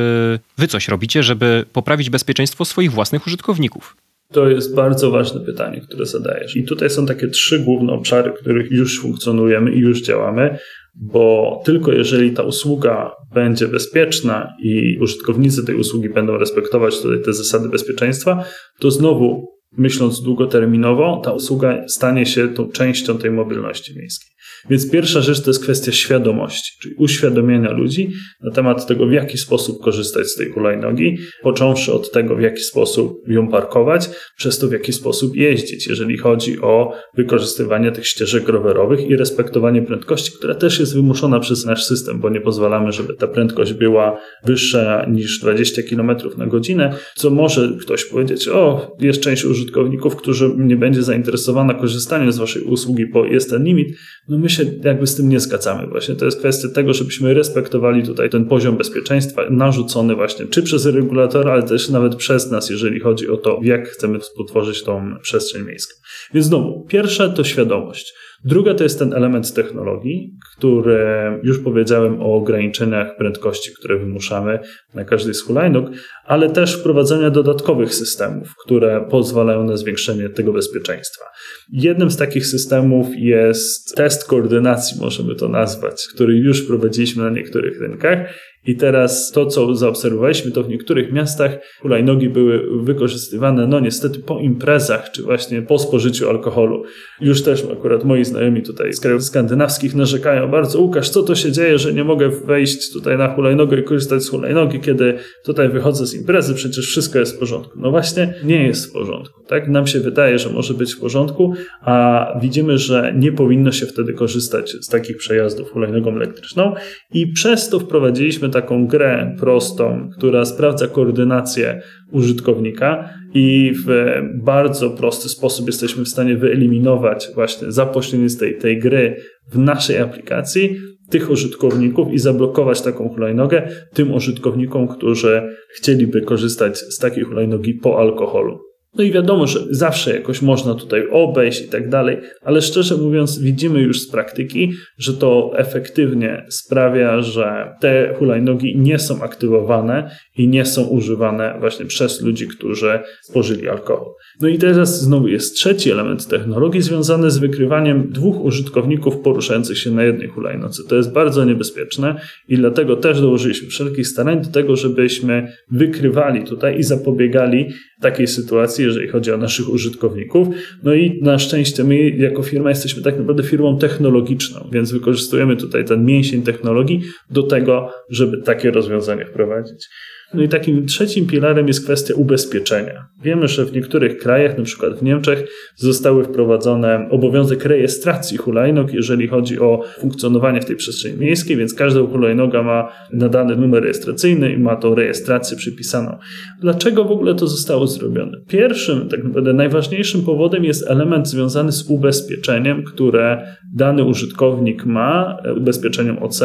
wy 0.58 0.68
coś 0.68 0.88
robicie, 0.88 1.22
żeby 1.22 1.64
poprawić 1.72 2.10
bezpieczeństwo 2.10 2.64
swoich 2.64 2.92
własnych 2.92 3.26
użytkowników? 3.26 3.96
To 4.32 4.48
jest 4.48 4.74
bardzo 4.74 5.10
ważne 5.10 5.40
pytanie, 5.40 5.80
które 5.80 6.06
zadajesz. 6.06 6.56
I 6.56 6.64
tutaj 6.64 6.90
są 6.90 7.06
takie 7.06 7.28
trzy 7.28 7.58
główne 7.58 7.92
obszary, 7.92 8.32
w 8.32 8.40
których 8.40 8.70
już 8.70 9.00
funkcjonujemy 9.00 9.72
i 9.72 9.78
już 9.78 10.02
działamy, 10.02 10.58
bo 10.94 11.60
tylko 11.64 11.92
jeżeli 11.92 12.32
ta 12.32 12.42
usługa 12.42 13.12
będzie 13.34 13.68
bezpieczna 13.68 14.52
i 14.62 14.98
użytkownicy 15.00 15.66
tej 15.66 15.74
usługi 15.74 16.08
będą 16.08 16.38
respektować 16.38 17.00
tutaj 17.02 17.22
te 17.22 17.32
zasady 17.32 17.68
bezpieczeństwa, 17.68 18.44
to 18.78 18.90
znowu 18.90 19.48
myśląc 19.72 20.22
długoterminowo, 20.22 21.20
ta 21.24 21.32
usługa 21.32 21.88
stanie 21.88 22.26
się 22.26 22.48
tą 22.48 22.68
częścią 22.68 23.18
tej 23.18 23.30
mobilności 23.30 23.98
miejskiej. 23.98 24.37
Więc 24.70 24.90
pierwsza 24.90 25.20
rzecz 25.20 25.40
to 25.40 25.50
jest 25.50 25.62
kwestia 25.62 25.92
świadomości, 25.92 26.72
czyli 26.82 26.94
uświadomienia 26.94 27.72
ludzi 27.72 28.10
na 28.42 28.50
temat 28.50 28.86
tego, 28.86 29.06
w 29.06 29.12
jaki 29.12 29.38
sposób 29.38 29.82
korzystać 29.82 30.26
z 30.26 30.34
tej 30.34 30.50
hulajnogi, 30.50 31.18
począwszy 31.42 31.92
od 31.92 32.10
tego, 32.10 32.36
w 32.36 32.40
jaki 32.40 32.62
sposób 32.62 33.28
ją 33.28 33.48
parkować, 33.48 34.10
przez 34.36 34.58
to, 34.58 34.68
w 34.68 34.72
jaki 34.72 34.92
sposób 34.92 35.36
jeździć, 35.36 35.86
jeżeli 35.86 36.18
chodzi 36.18 36.60
o 36.60 36.92
wykorzystywanie 37.16 37.92
tych 37.92 38.06
ścieżek 38.06 38.48
rowerowych 38.48 39.10
i 39.10 39.16
respektowanie 39.16 39.82
prędkości, 39.82 40.32
która 40.38 40.54
też 40.54 40.80
jest 40.80 40.94
wymuszona 40.94 41.40
przez 41.40 41.64
nasz 41.64 41.84
system, 41.84 42.20
bo 42.20 42.30
nie 42.30 42.40
pozwalamy, 42.40 42.92
żeby 42.92 43.14
ta 43.14 43.28
prędkość 43.28 43.72
była 43.72 44.20
wyższa 44.44 45.06
niż 45.10 45.40
20 45.40 45.82
km 45.90 46.10
na 46.36 46.46
godzinę, 46.46 46.94
co 47.14 47.30
może 47.30 47.72
ktoś 47.80 48.04
powiedzieć, 48.04 48.48
o, 48.48 48.96
jest 49.00 49.20
część 49.20 49.44
użytkowników, 49.44 50.16
którzy 50.16 50.54
nie 50.56 50.76
będzie 50.76 51.02
zainteresowana 51.02 51.74
korzystaniem 51.74 52.32
z 52.32 52.38
waszej 52.38 52.62
usługi, 52.62 53.06
bo 53.06 53.24
jest 53.24 53.50
ten 53.50 53.64
limit, 53.64 53.88
no 54.28 54.38
my 54.38 54.47
się 54.50 54.64
jakby 54.84 55.06
z 55.06 55.16
tym 55.16 55.28
nie 55.28 55.40
zgadzamy. 55.40 55.86
Właśnie 55.86 56.14
to 56.14 56.24
jest 56.24 56.38
kwestia 56.38 56.68
tego, 56.68 56.94
żebyśmy 56.94 57.34
respektowali 57.34 58.02
tutaj 58.02 58.30
ten 58.30 58.44
poziom 58.44 58.76
bezpieczeństwa 58.76 59.42
narzucony 59.50 60.14
właśnie 60.14 60.46
czy 60.46 60.62
przez 60.62 60.86
regulatora, 60.86 61.52
ale 61.52 61.62
też 61.62 61.88
nawet 61.88 62.16
przez 62.16 62.50
nas, 62.50 62.70
jeżeli 62.70 63.00
chodzi 63.00 63.28
o 63.28 63.36
to, 63.36 63.60
jak 63.62 63.88
chcemy 63.88 64.20
współtworzyć 64.20 64.82
tą 64.82 65.14
przestrzeń 65.22 65.64
miejską. 65.64 65.94
Więc 66.34 66.46
znowu, 66.46 66.86
pierwsze 66.88 67.30
to 67.30 67.44
świadomość. 67.44 68.14
Druga 68.44 68.74
to 68.74 68.82
jest 68.82 68.98
ten 68.98 69.12
element 69.12 69.54
technologii, 69.54 70.30
który 70.56 71.06
już 71.42 71.58
powiedziałem 71.58 72.22
o 72.22 72.34
ograniczeniach 72.34 73.16
prędkości, 73.16 73.70
które 73.78 73.98
wymuszamy 73.98 74.58
na 74.94 75.04
każdej 75.04 75.34
z 75.34 75.42
hulajnóg, 75.42 75.90
ale 76.24 76.50
też 76.50 76.80
wprowadzenia 76.80 77.30
dodatkowych 77.30 77.94
systemów, 77.94 78.48
które 78.64 79.06
pozwalają 79.10 79.64
na 79.64 79.76
zwiększenie 79.76 80.28
tego 80.28 80.52
bezpieczeństwa. 80.52 81.24
Jednym 81.72 82.10
z 82.10 82.16
takich 82.16 82.46
systemów 82.46 83.06
jest 83.16 83.96
test 83.96 84.28
koordynacji, 84.28 85.00
możemy 85.00 85.34
to 85.34 85.48
nazwać, 85.48 86.06
który 86.14 86.36
już 86.36 86.64
wprowadziliśmy 86.64 87.24
na 87.24 87.30
niektórych 87.30 87.80
rynkach 87.80 88.18
i 88.66 88.76
teraz 88.76 89.30
to, 89.32 89.46
co 89.46 89.74
zaobserwowaliśmy, 89.74 90.50
to 90.50 90.62
w 90.62 90.68
niektórych 90.68 91.12
miastach 91.12 91.58
hulajnogi 91.80 92.28
były 92.28 92.82
wykorzystywane, 92.82 93.66
no 93.66 93.80
niestety 93.80 94.18
po 94.18 94.38
imprezach, 94.38 95.10
czy 95.10 95.22
właśnie 95.22 95.62
po 95.62 95.78
spożyciu 95.78 96.28
alkoholu. 96.28 96.82
Już 97.20 97.42
też 97.42 97.64
akurat 97.72 98.04
moi 98.04 98.24
znajomi 98.24 98.62
tutaj 98.62 98.92
z 98.92 99.00
krajów 99.00 99.24
skandynawskich 99.24 99.94
narzekają 99.94 100.50
bardzo, 100.50 100.80
Łukasz, 100.80 101.10
co 101.10 101.22
to 101.22 101.34
się 101.34 101.52
dzieje, 101.52 101.78
że 101.78 101.92
nie 101.92 102.04
mogę 102.04 102.28
wejść 102.28 102.92
tutaj 102.92 103.18
na 103.18 103.34
hulajnogę 103.34 103.80
i 103.80 103.82
korzystać 103.82 104.22
z 104.22 104.28
hulajnogi, 104.28 104.80
kiedy 104.80 105.18
tutaj 105.44 105.68
wychodzę 105.68 106.06
z 106.06 106.14
imprezy, 106.14 106.54
przecież 106.54 106.86
wszystko 106.86 107.18
jest 107.18 107.36
w 107.36 107.38
porządku. 107.38 107.78
No 107.80 107.90
właśnie, 107.90 108.34
nie 108.44 108.66
jest 108.66 108.90
w 108.90 108.92
porządku. 108.92 109.42
Tak? 109.46 109.68
Nam 109.68 109.86
się 109.86 110.00
wydaje, 110.00 110.38
że 110.38 110.48
może 110.48 110.74
być 110.74 110.94
w 110.94 111.00
porządku, 111.00 111.54
a 111.82 112.26
widzimy, 112.42 112.78
że 112.78 113.14
nie 113.16 113.32
powinno 113.32 113.72
się 113.72 113.86
wtedy 113.86 114.12
korzystać 114.12 114.70
z 114.70 114.88
takich 114.88 115.16
przejazdów 115.16 115.70
hulajnogą 115.70 116.16
elektryczną 116.16 116.74
i 117.14 117.26
przez 117.26 117.68
to 117.68 117.78
wprowadziliśmy 117.78 118.47
taką 118.50 118.86
grę 118.86 119.34
prostą, 119.38 120.10
która 120.16 120.44
sprawdza 120.44 120.88
koordynację 120.88 121.82
użytkownika 122.12 123.08
i 123.34 123.72
w 123.86 124.14
bardzo 124.44 124.90
prosty 124.90 125.28
sposób 125.28 125.66
jesteśmy 125.66 126.04
w 126.04 126.08
stanie 126.08 126.36
wyeliminować 126.36 127.28
właśnie 127.34 127.72
za 127.72 127.86
pośrednictwem 127.86 128.50
tej, 128.50 128.60
tej 128.60 128.78
gry 128.78 129.16
w 129.52 129.58
naszej 129.58 129.98
aplikacji 129.98 130.76
tych 131.10 131.30
użytkowników 131.30 132.12
i 132.12 132.18
zablokować 132.18 132.82
taką 132.82 133.08
hulajnogę 133.08 133.68
tym 133.94 134.14
użytkownikom, 134.14 134.88
którzy 134.88 135.42
chcieliby 135.74 136.22
korzystać 136.22 136.78
z 136.78 136.98
takiej 136.98 137.24
hulajnogi 137.24 137.74
po 137.74 137.98
alkoholu. 137.98 138.67
No 138.94 139.04
i 139.04 139.12
wiadomo, 139.12 139.46
że 139.46 139.60
zawsze 139.70 140.14
jakoś 140.14 140.42
można 140.42 140.74
tutaj 140.74 141.08
obejść 141.10 141.62
i 141.62 141.68
tak 141.68 141.88
dalej, 141.88 142.16
ale 142.42 142.62
szczerze 142.62 142.96
mówiąc, 142.96 143.38
widzimy 143.38 143.80
już 143.80 144.00
z 144.00 144.10
praktyki, 144.10 144.72
że 144.98 145.14
to 145.14 145.52
efektywnie 145.56 146.44
sprawia, 146.48 147.22
że 147.22 147.74
te 147.80 148.14
hulajnogi 148.18 148.78
nie 148.78 148.98
są 148.98 149.22
aktywowane 149.22 150.10
i 150.36 150.48
nie 150.48 150.64
są 150.64 150.84
używane 150.84 151.56
właśnie 151.60 151.86
przez 151.86 152.22
ludzi, 152.22 152.48
którzy 152.48 152.98
spożyli 153.22 153.68
alkohol. 153.68 154.06
No 154.40 154.48
i 154.48 154.58
teraz 154.58 155.00
znowu 155.00 155.28
jest 155.28 155.54
trzeci 155.54 155.90
element 155.90 156.26
technologii 156.26 156.82
związany 156.82 157.30
z 157.30 157.38
wykrywaniem 157.38 158.08
dwóch 158.10 158.44
użytkowników 158.44 159.18
poruszających 159.18 159.78
się 159.78 159.90
na 159.90 160.04
jednej 160.04 160.28
hulajnodze. 160.28 160.82
To 160.88 160.96
jest 160.96 161.12
bardzo 161.12 161.44
niebezpieczne 161.44 162.20
i 162.48 162.56
dlatego 162.56 162.96
też 162.96 163.20
dołożyliśmy 163.20 163.68
wszelkich 163.68 164.08
starań 164.08 164.42
do 164.42 164.50
tego, 164.50 164.76
żebyśmy 164.76 165.52
wykrywali 165.70 166.44
tutaj 166.44 166.78
i 166.78 166.82
zapobiegali 166.82 167.68
takiej 168.00 168.26
sytuacji, 168.26 168.77
jeżeli 168.82 169.08
chodzi 169.08 169.32
o 169.32 169.36
naszych 169.36 169.68
użytkowników. 169.68 170.48
No 170.82 170.94
i 170.94 171.20
na 171.22 171.38
szczęście 171.38 171.84
my 171.84 172.10
jako 172.10 172.42
firma 172.42 172.68
jesteśmy 172.68 173.02
tak 173.02 173.18
naprawdę 173.18 173.42
firmą 173.42 173.78
technologiczną, 173.78 174.68
więc 174.72 174.92
wykorzystujemy 174.92 175.56
tutaj 175.56 175.84
ten 175.84 176.04
mięsień 176.04 176.42
technologii 176.42 177.00
do 177.30 177.42
tego, 177.42 177.90
żeby 178.10 178.42
takie 178.42 178.70
rozwiązania 178.70 179.26
wprowadzić. 179.26 179.88
No 180.34 180.42
i 180.42 180.48
takim 180.48 180.86
trzecim 180.86 181.26
filarem 181.26 181.68
jest 181.68 181.84
kwestia 181.84 182.14
ubezpieczenia. 182.14 183.06
Wiemy, 183.22 183.48
że 183.48 183.64
w 183.64 183.72
niektórych 183.72 184.18
krajach, 184.18 184.62
przykład 184.62 184.98
w 184.98 185.02
Niemczech, 185.02 185.44
zostały 185.76 186.24
wprowadzone 186.24 187.08
obowiązek 187.10 187.64
rejestracji 187.64 188.36
hulajnog, 188.36 188.94
jeżeli 188.94 189.28
chodzi 189.28 189.58
o 189.58 189.84
funkcjonowanie 189.98 190.60
w 190.60 190.64
tej 190.64 190.76
przestrzeni 190.76 191.18
miejskiej, 191.18 191.56
więc 191.56 191.74
każda 191.74 192.00
hulajnoga 192.00 192.62
ma 192.62 192.92
nadany 193.12 193.56
numer 193.56 193.82
rejestracyjny 193.82 194.52
i 194.52 194.58
ma 194.58 194.76
tą 194.76 194.94
rejestrację 194.94 195.56
przypisaną. 195.56 196.18
Dlaczego 196.60 197.04
w 197.04 197.10
ogóle 197.10 197.34
to 197.34 197.46
zostało 197.46 197.86
zrobione? 197.86 198.32
Pierwszym, 198.48 199.08
tak 199.08 199.24
naprawdę 199.24 199.52
najważniejszym 199.52 200.22
powodem 200.22 200.64
jest 200.64 200.90
element 200.90 201.28
związany 201.28 201.72
z 201.72 201.90
ubezpieczeniem, 201.90 202.82
które 202.84 203.56
dany 203.74 204.04
użytkownik 204.04 204.86
ma, 204.86 205.36
ubezpieczeniem 205.56 206.18
OC, 206.22 206.40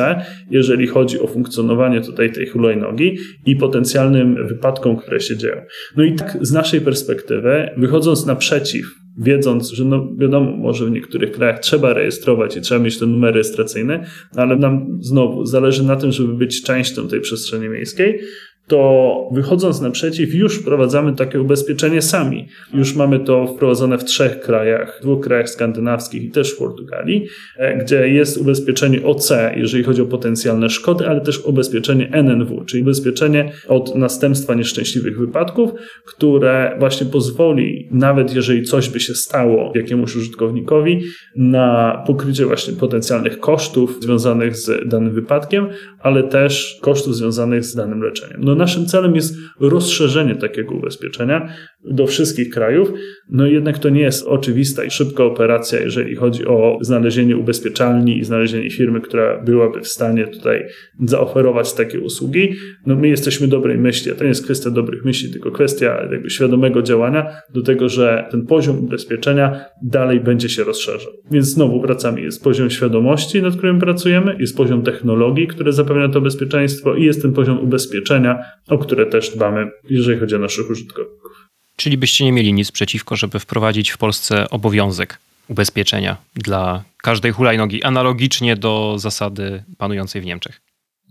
jeżeli 0.51 0.87
chodzi 0.87 1.19
o 1.19 1.27
funkcjonowanie 1.27 2.01
tutaj 2.01 2.31
tej 2.31 2.47
hulajnogi 2.47 3.17
i 3.45 3.55
po 3.55 3.72
potencjalnym 3.73 4.47
wypadkom, 4.47 4.97
które 4.97 5.19
się 5.19 5.37
dzieją. 5.37 5.61
No 5.97 6.03
i 6.03 6.15
tak 6.15 6.37
z 6.41 6.51
naszej 6.51 6.81
perspektywy, 6.81 7.69
wychodząc 7.77 8.25
naprzeciw, 8.25 8.85
wiedząc, 9.17 9.69
że 9.69 9.85
no 9.85 10.09
wiadomo, 10.17 10.51
może 10.51 10.85
w 10.85 10.91
niektórych 10.91 11.31
krajach 11.31 11.59
trzeba 11.59 11.93
rejestrować 11.93 12.57
i 12.57 12.61
trzeba 12.61 12.83
mieć 12.83 12.99
ten 12.99 13.11
numer 13.11 13.33
rejestracyjny, 13.33 14.05
ale 14.35 14.55
nam 14.55 14.97
znowu 15.01 15.45
zależy 15.45 15.83
na 15.83 15.95
tym, 15.95 16.11
żeby 16.11 16.33
być 16.33 16.63
częścią 16.63 17.07
tej 17.07 17.21
przestrzeni 17.21 17.69
miejskiej, 17.69 18.19
to 18.67 19.29
wychodząc 19.31 19.81
naprzeciw, 19.81 20.33
już 20.35 20.59
wprowadzamy 20.59 21.15
takie 21.15 21.41
ubezpieczenie 21.41 22.01
sami. 22.01 22.47
Już 22.73 22.95
mamy 22.95 23.19
to 23.19 23.47
wprowadzone 23.47 23.97
w 23.97 24.03
trzech 24.03 24.39
krajach, 24.39 24.99
dwóch 25.01 25.23
krajach 25.23 25.49
skandynawskich 25.49 26.23
i 26.23 26.31
też 26.31 26.55
w 26.55 26.57
Portugalii, 26.57 27.27
e, 27.57 27.77
gdzie 27.77 28.09
jest 28.09 28.37
ubezpieczenie 28.37 29.03
OC, 29.03 29.31
jeżeli 29.55 29.83
chodzi 29.83 30.01
o 30.01 30.05
potencjalne 30.05 30.69
szkody, 30.69 31.07
ale 31.07 31.21
też 31.21 31.45
ubezpieczenie 31.45 32.09
NNW, 32.11 32.65
czyli 32.65 32.83
ubezpieczenie 32.83 33.51
od 33.67 33.95
następstwa 33.95 34.53
nieszczęśliwych 34.53 35.19
wypadków, 35.19 35.71
które 36.05 36.75
właśnie 36.79 37.07
pozwoli, 37.07 37.87
nawet 37.91 38.35
jeżeli 38.35 38.63
coś 38.63 38.89
by 38.89 38.99
się 38.99 39.13
stało 39.13 39.71
jakiemuś 39.75 40.15
użytkownikowi, 40.15 41.01
na 41.35 42.03
pokrycie 42.07 42.45
właśnie 42.45 42.73
potencjalnych 42.73 43.39
kosztów 43.39 43.97
związanych 44.01 44.57
z 44.57 44.89
danym 44.89 45.13
wypadkiem, 45.13 45.67
ale 45.99 46.23
też 46.23 46.79
kosztów 46.81 47.15
związanych 47.15 47.63
z 47.63 47.75
danym 47.75 48.01
leczeniem. 48.01 48.43
No 48.43 48.52
naszym 48.55 48.85
celem 48.85 49.15
jest 49.15 49.35
rozszerzenie 49.59 50.35
takiego 50.35 50.75
ubezpieczenia 50.75 51.49
do 51.85 52.07
wszystkich 52.07 52.49
krajów, 52.49 52.91
no 53.29 53.45
jednak 53.45 53.79
to 53.79 53.89
nie 53.89 54.01
jest 54.01 54.27
oczywista 54.27 54.83
i 54.83 54.91
szybka 54.91 55.23
operacja, 55.23 55.79
jeżeli 55.79 56.15
chodzi 56.15 56.45
o 56.45 56.77
znalezienie 56.81 57.37
ubezpieczalni 57.37 58.17
i 58.17 58.23
znalezienie 58.23 58.69
firmy, 58.69 59.01
która 59.01 59.41
byłaby 59.41 59.81
w 59.81 59.87
stanie 59.87 60.27
tutaj 60.27 60.63
zaoferować 61.03 61.73
takie 61.73 61.99
usługi. 61.99 62.55
No 62.85 62.95
my 62.95 63.07
jesteśmy 63.07 63.47
dobrej 63.47 63.77
myśli, 63.77 64.11
a 64.11 64.15
to 64.15 64.23
nie 64.23 64.29
jest 64.29 64.43
kwestia 64.43 64.69
dobrych 64.69 65.05
myśli, 65.05 65.31
tylko 65.31 65.51
kwestia 65.51 66.07
jakby 66.11 66.29
świadomego 66.29 66.81
działania 66.81 67.29
do 67.53 67.61
tego, 67.61 67.89
że 67.89 68.27
ten 68.31 68.45
poziom 68.45 68.79
ubezpieczenia 68.79 69.65
dalej 69.83 70.19
będzie 70.19 70.49
się 70.49 70.63
rozszerzał. 70.63 71.11
Więc 71.31 71.45
znowu 71.45 71.81
wracamy, 71.81 72.21
jest 72.21 72.43
poziom 72.43 72.69
świadomości, 72.69 73.41
nad 73.41 73.55
którym 73.55 73.79
pracujemy, 73.79 74.35
jest 74.39 74.57
poziom 74.57 74.81
technologii, 74.81 75.47
które 75.47 75.73
zapewnia 75.73 76.09
to 76.09 76.21
bezpieczeństwo 76.21 76.95
i 76.95 77.03
jest 77.03 77.21
ten 77.21 77.33
poziom 77.33 77.59
ubezpieczenia, 77.59 78.39
o 78.69 78.77
które 78.77 79.05
też 79.05 79.35
dbamy, 79.35 79.71
jeżeli 79.89 80.19
chodzi 80.19 80.35
o 80.35 80.39
naszych 80.39 80.69
użytkowników. 80.69 81.52
Czyli 81.83 81.97
byście 81.97 82.25
nie 82.25 82.31
mieli 82.31 82.53
nic 82.53 82.71
przeciwko, 82.71 83.15
żeby 83.15 83.39
wprowadzić 83.39 83.89
w 83.89 83.97
Polsce 83.97 84.49
obowiązek 84.49 85.19
ubezpieczenia 85.47 86.17
dla 86.35 86.83
każdej 86.97 87.31
hulajnogi, 87.31 87.83
analogicznie 87.83 88.55
do 88.55 88.95
zasady 88.99 89.63
panującej 89.77 90.21
w 90.21 90.25
Niemczech. 90.25 90.61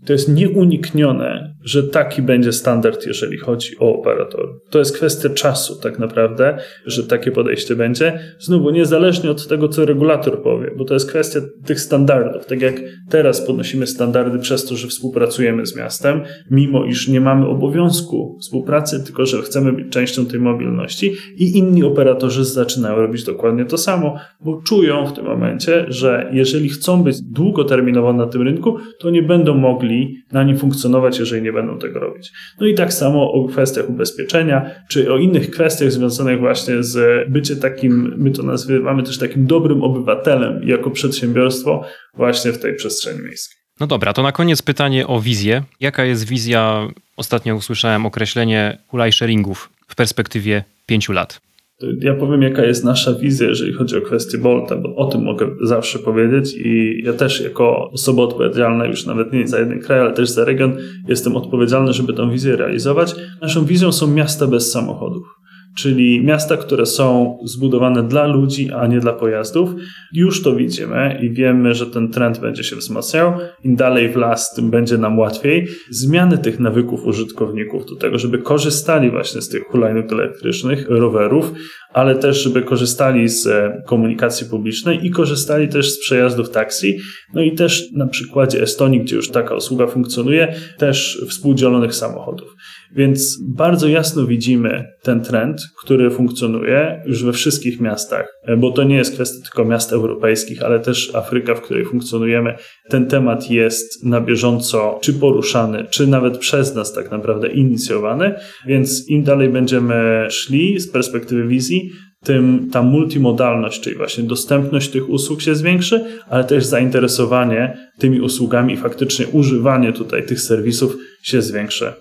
To 0.05 0.13
jest 0.13 0.29
nieuniknione, 0.29 1.55
że 1.63 1.83
taki 1.83 2.21
będzie 2.21 2.51
standard, 2.51 3.05
jeżeli 3.05 3.37
chodzi 3.37 3.77
o 3.79 3.99
operatorów. 3.99 4.55
To 4.69 4.79
jest 4.79 4.97
kwestia 4.97 5.29
czasu, 5.29 5.75
tak 5.81 5.99
naprawdę, 5.99 6.57
że 6.85 7.03
takie 7.03 7.31
podejście 7.31 7.75
będzie. 7.75 8.19
Znowu, 8.39 8.69
niezależnie 8.69 9.31
od 9.31 9.47
tego, 9.47 9.67
co 9.67 9.85
regulator 9.85 10.43
powie, 10.43 10.71
bo 10.77 10.85
to 10.85 10.93
jest 10.93 11.09
kwestia 11.09 11.39
tych 11.65 11.79
standardów. 11.79 12.45
Tak 12.45 12.61
jak 12.61 12.81
teraz 13.09 13.41
podnosimy 13.41 13.87
standardy 13.87 14.39
przez 14.39 14.65
to, 14.65 14.75
że 14.75 14.87
współpracujemy 14.87 15.65
z 15.65 15.75
miastem, 15.75 16.21
mimo 16.51 16.85
iż 16.85 17.07
nie 17.07 17.21
mamy 17.21 17.47
obowiązku 17.47 18.37
współpracy, 18.41 19.03
tylko 19.03 19.25
że 19.25 19.41
chcemy 19.41 19.73
być 19.73 19.89
częścią 19.89 20.25
tej 20.25 20.39
mobilności, 20.39 21.11
i 21.37 21.57
inni 21.57 21.83
operatorzy 21.83 22.45
zaczynają 22.45 22.95
robić 22.95 23.23
dokładnie 23.23 23.65
to 23.65 23.77
samo, 23.77 24.15
bo 24.45 24.61
czują 24.61 25.05
w 25.05 25.13
tym 25.13 25.25
momencie, 25.25 25.85
że 25.87 26.29
jeżeli 26.33 26.69
chcą 26.69 27.03
być 27.03 27.21
długoterminowo 27.21 28.13
na 28.13 28.27
tym 28.27 28.41
rynku, 28.41 28.77
to 28.99 29.09
nie 29.09 29.23
będą 29.23 29.55
mogli 29.55 29.92
na 30.31 30.43
nim 30.43 30.57
funkcjonować, 30.57 31.19
jeżeli 31.19 31.41
nie 31.41 31.53
będą 31.53 31.79
tego 31.79 31.99
robić. 31.99 32.31
No 32.61 32.67
i 32.67 32.75
tak 32.75 32.93
samo 32.93 33.31
o 33.31 33.47
kwestiach 33.47 33.89
ubezpieczenia, 33.89 34.71
czy 34.89 35.13
o 35.13 35.17
innych 35.17 35.51
kwestiach 35.51 35.91
związanych 35.91 36.39
właśnie 36.39 36.83
z 36.83 37.25
bycie 37.29 37.55
takim, 37.55 38.13
my 38.17 38.31
to 38.31 38.43
nazywamy 38.43 39.03
też 39.03 39.17
takim 39.17 39.45
dobrym 39.45 39.83
obywatelem 39.83 40.67
jako 40.67 40.91
przedsiębiorstwo 40.91 41.83
właśnie 42.13 42.51
w 42.51 42.59
tej 42.59 42.75
przestrzeni 42.75 43.19
miejskiej. 43.19 43.57
No 43.79 43.87
dobra, 43.87 44.13
to 44.13 44.23
na 44.23 44.31
koniec 44.31 44.61
pytanie 44.61 45.07
o 45.07 45.21
wizję. 45.21 45.63
Jaka 45.79 46.05
jest 46.05 46.27
wizja, 46.27 46.87
ostatnio 47.17 47.55
usłyszałem 47.55 48.05
określenie 48.05 48.77
hulaj 48.87 49.11
sharingów 49.11 49.69
w 49.87 49.95
perspektywie 49.95 50.63
pięciu 50.85 51.13
lat? 51.13 51.41
Ja 51.81 52.13
powiem, 52.13 52.41
jaka 52.41 52.65
jest 52.65 52.83
nasza 52.83 53.13
wizja, 53.13 53.47
jeżeli 53.47 53.73
chodzi 53.73 53.97
o 53.97 54.01
kwestię 54.01 54.37
Bolta, 54.37 54.75
bo 54.75 54.95
o 54.95 55.05
tym 55.05 55.23
mogę 55.23 55.49
zawsze 55.61 55.99
powiedzieć 55.99 56.53
i 56.57 57.01
ja 57.05 57.13
też 57.13 57.41
jako 57.41 57.89
osoba 57.91 58.23
odpowiedzialna 58.23 58.85
już 58.85 59.05
nawet 59.05 59.33
nie 59.33 59.47
za 59.47 59.59
jeden 59.59 59.79
kraj, 59.79 59.99
ale 59.99 60.13
też 60.13 60.29
za 60.29 60.45
region 60.45 60.77
jestem 61.07 61.35
odpowiedzialny, 61.35 61.93
żeby 61.93 62.13
tę 62.13 62.31
wizję 62.31 62.55
realizować. 62.55 63.15
Naszą 63.41 63.65
wizją 63.65 63.91
są 63.91 64.07
miasta 64.07 64.47
bez 64.47 64.71
samochodów 64.71 65.42
czyli 65.77 66.23
miasta, 66.23 66.57
które 66.57 66.85
są 66.85 67.37
zbudowane 67.45 68.03
dla 68.03 68.27
ludzi, 68.27 68.71
a 68.71 68.87
nie 68.87 68.99
dla 68.99 69.13
pojazdów. 69.13 69.69
Już 70.13 70.43
to 70.43 70.55
widzimy 70.55 71.19
i 71.21 71.33
wiemy, 71.33 71.73
że 71.73 71.85
ten 71.85 72.11
trend 72.11 72.39
będzie 72.39 72.63
się 72.63 72.75
wzmacniał. 72.75 73.33
Im 73.63 73.75
dalej 73.75 74.09
w 74.09 74.15
las, 74.15 74.53
tym 74.55 74.69
będzie 74.69 74.97
nam 74.97 75.19
łatwiej. 75.19 75.67
Zmiany 75.89 76.37
tych 76.37 76.59
nawyków 76.59 77.05
użytkowników 77.05 77.85
do 77.85 77.95
tego, 77.95 78.19
żeby 78.19 78.37
korzystali 78.37 79.11
właśnie 79.11 79.41
z 79.41 79.49
tych 79.49 79.63
hulajnóg 79.63 80.11
elektrycznych, 80.11 80.89
rowerów, 80.89 81.53
ale 81.93 82.15
też, 82.15 82.43
żeby 82.43 82.61
korzystali 82.61 83.29
z 83.29 83.47
e, 83.47 83.81
komunikacji 83.87 84.47
publicznej 84.49 85.05
i 85.05 85.11
korzystali 85.11 85.67
też 85.67 85.91
z 85.91 85.99
przejazdów 85.99 86.49
taksi. 86.49 86.99
No 87.33 87.41
i 87.41 87.51
też 87.51 87.91
na 87.91 88.07
przykładzie 88.07 88.61
Estonii, 88.61 89.01
gdzie 89.01 89.15
już 89.15 89.29
taka 89.29 89.55
usługa 89.55 89.87
funkcjonuje, 89.87 90.55
też 90.77 91.25
współdzielonych 91.29 91.95
samochodów. 91.95 92.52
Więc 92.95 93.39
bardzo 93.55 93.87
jasno 93.87 94.27
widzimy 94.27 94.87
ten 95.01 95.21
trend, 95.21 95.61
który 95.83 96.09
funkcjonuje 96.09 97.03
już 97.05 97.23
we 97.23 97.33
wszystkich 97.33 97.81
miastach, 97.81 98.27
bo 98.57 98.71
to 98.71 98.83
nie 98.83 98.95
jest 98.95 99.13
kwestia 99.13 99.43
tylko 99.43 99.65
miast 99.65 99.93
europejskich, 99.93 100.63
ale 100.63 100.79
też 100.79 101.15
Afryka, 101.15 101.55
w 101.55 101.61
której 101.61 101.85
funkcjonujemy. 101.85 102.55
Ten 102.89 103.05
temat 103.05 103.51
jest 103.51 104.05
na 104.05 104.21
bieżąco 104.21 104.99
czy 105.01 105.13
poruszany, 105.13 105.85
czy 105.89 106.07
nawet 106.07 106.37
przez 106.37 106.75
nas 106.75 106.93
tak 106.93 107.11
naprawdę 107.11 107.47
inicjowany, 107.47 108.35
więc 108.67 109.09
im 109.09 109.23
dalej 109.23 109.49
będziemy 109.49 110.27
szli 110.29 110.79
z 110.79 110.91
perspektywy 110.91 111.47
wizji, 111.47 111.91
tym 112.23 112.69
ta 112.71 112.83
multimodalność, 112.83 113.81
czyli 113.81 113.95
właśnie 113.95 114.23
dostępność 114.23 114.89
tych 114.89 115.09
usług 115.09 115.41
się 115.41 115.55
zwiększy, 115.55 116.05
ale 116.29 116.43
też 116.43 116.65
zainteresowanie 116.65 117.77
tymi 117.99 118.21
usługami 118.21 118.73
i 118.73 118.77
faktycznie 118.77 119.27
używanie 119.27 119.93
tutaj 119.93 120.25
tych 120.25 120.41
serwisów 120.41 120.95
się 121.23 121.41
zwiększy 121.41 121.93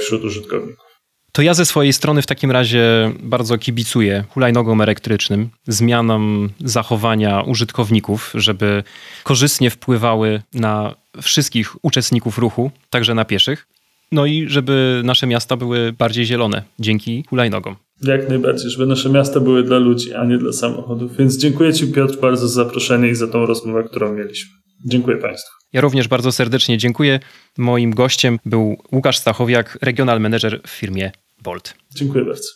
wśród 0.00 0.24
użytkowników. 0.24 0.88
To 1.32 1.42
ja 1.42 1.54
ze 1.54 1.66
swojej 1.66 1.92
strony 1.92 2.22
w 2.22 2.26
takim 2.26 2.50
razie 2.50 3.12
bardzo 3.22 3.58
kibicuję 3.58 4.24
hulajnogom 4.28 4.80
elektrycznym, 4.80 5.50
zmianom 5.68 6.50
zachowania 6.64 7.42
użytkowników, 7.42 8.32
żeby 8.34 8.82
korzystnie 9.24 9.70
wpływały 9.70 10.42
na 10.54 10.94
wszystkich 11.22 11.84
uczestników 11.84 12.38
ruchu, 12.38 12.70
także 12.90 13.14
na 13.14 13.24
pieszych. 13.24 13.66
No 14.12 14.26
i 14.26 14.48
żeby 14.48 15.02
nasze 15.04 15.26
miasta 15.26 15.56
były 15.56 15.92
bardziej 15.92 16.26
zielone 16.26 16.62
dzięki 16.78 17.24
hulajnogom. 17.28 17.76
Jak 18.02 18.28
najbardziej, 18.28 18.70
żeby 18.70 18.86
nasze 18.86 19.10
miasta 19.10 19.40
były 19.40 19.62
dla 19.62 19.78
ludzi, 19.78 20.14
a 20.14 20.24
nie 20.24 20.38
dla 20.38 20.52
samochodów. 20.52 21.16
Więc 21.16 21.38
dziękuję 21.38 21.72
Ci 21.72 21.86
Piotr 21.86 22.20
bardzo 22.20 22.48
za 22.48 22.64
zaproszenie 22.64 23.08
i 23.08 23.14
za 23.14 23.26
tą 23.26 23.46
rozmowę, 23.46 23.84
którą 23.84 24.14
mieliśmy. 24.14 24.50
Dziękuję 24.84 25.16
Państwu. 25.16 25.50
Ja 25.72 25.80
również 25.80 26.08
bardzo 26.08 26.32
serdecznie 26.32 26.78
dziękuję. 26.78 27.20
Moim 27.58 27.90
gościem 27.90 28.38
był 28.44 28.76
Łukasz 28.92 29.18
Stachowiak, 29.18 29.78
regional 29.82 30.20
manager 30.20 30.60
w 30.66 30.70
firmie 30.70 31.12
Bolt. 31.42 31.74
Dziękuję 31.94 32.24
bardzo. 32.24 32.48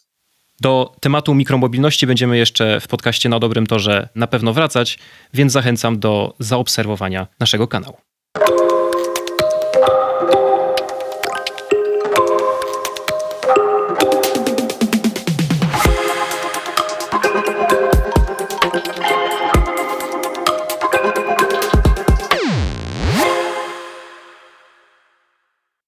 Do 0.61 0.93
tematu 1.01 1.35
mikromobilności 1.35 2.07
będziemy 2.07 2.39
jeszcze 2.39 2.81
w 2.81 2.89
podcaście 2.89 3.29
na 3.29 3.39
dobrym 3.39 3.67
torze 3.67 4.09
na 4.15 4.27
pewno 4.27 4.53
wracać, 4.53 4.99
więc 5.35 5.53
zachęcam 5.53 5.99
do 5.99 6.35
zaobserwowania 6.39 7.27
naszego 7.41 7.69
kanału. 7.69 7.97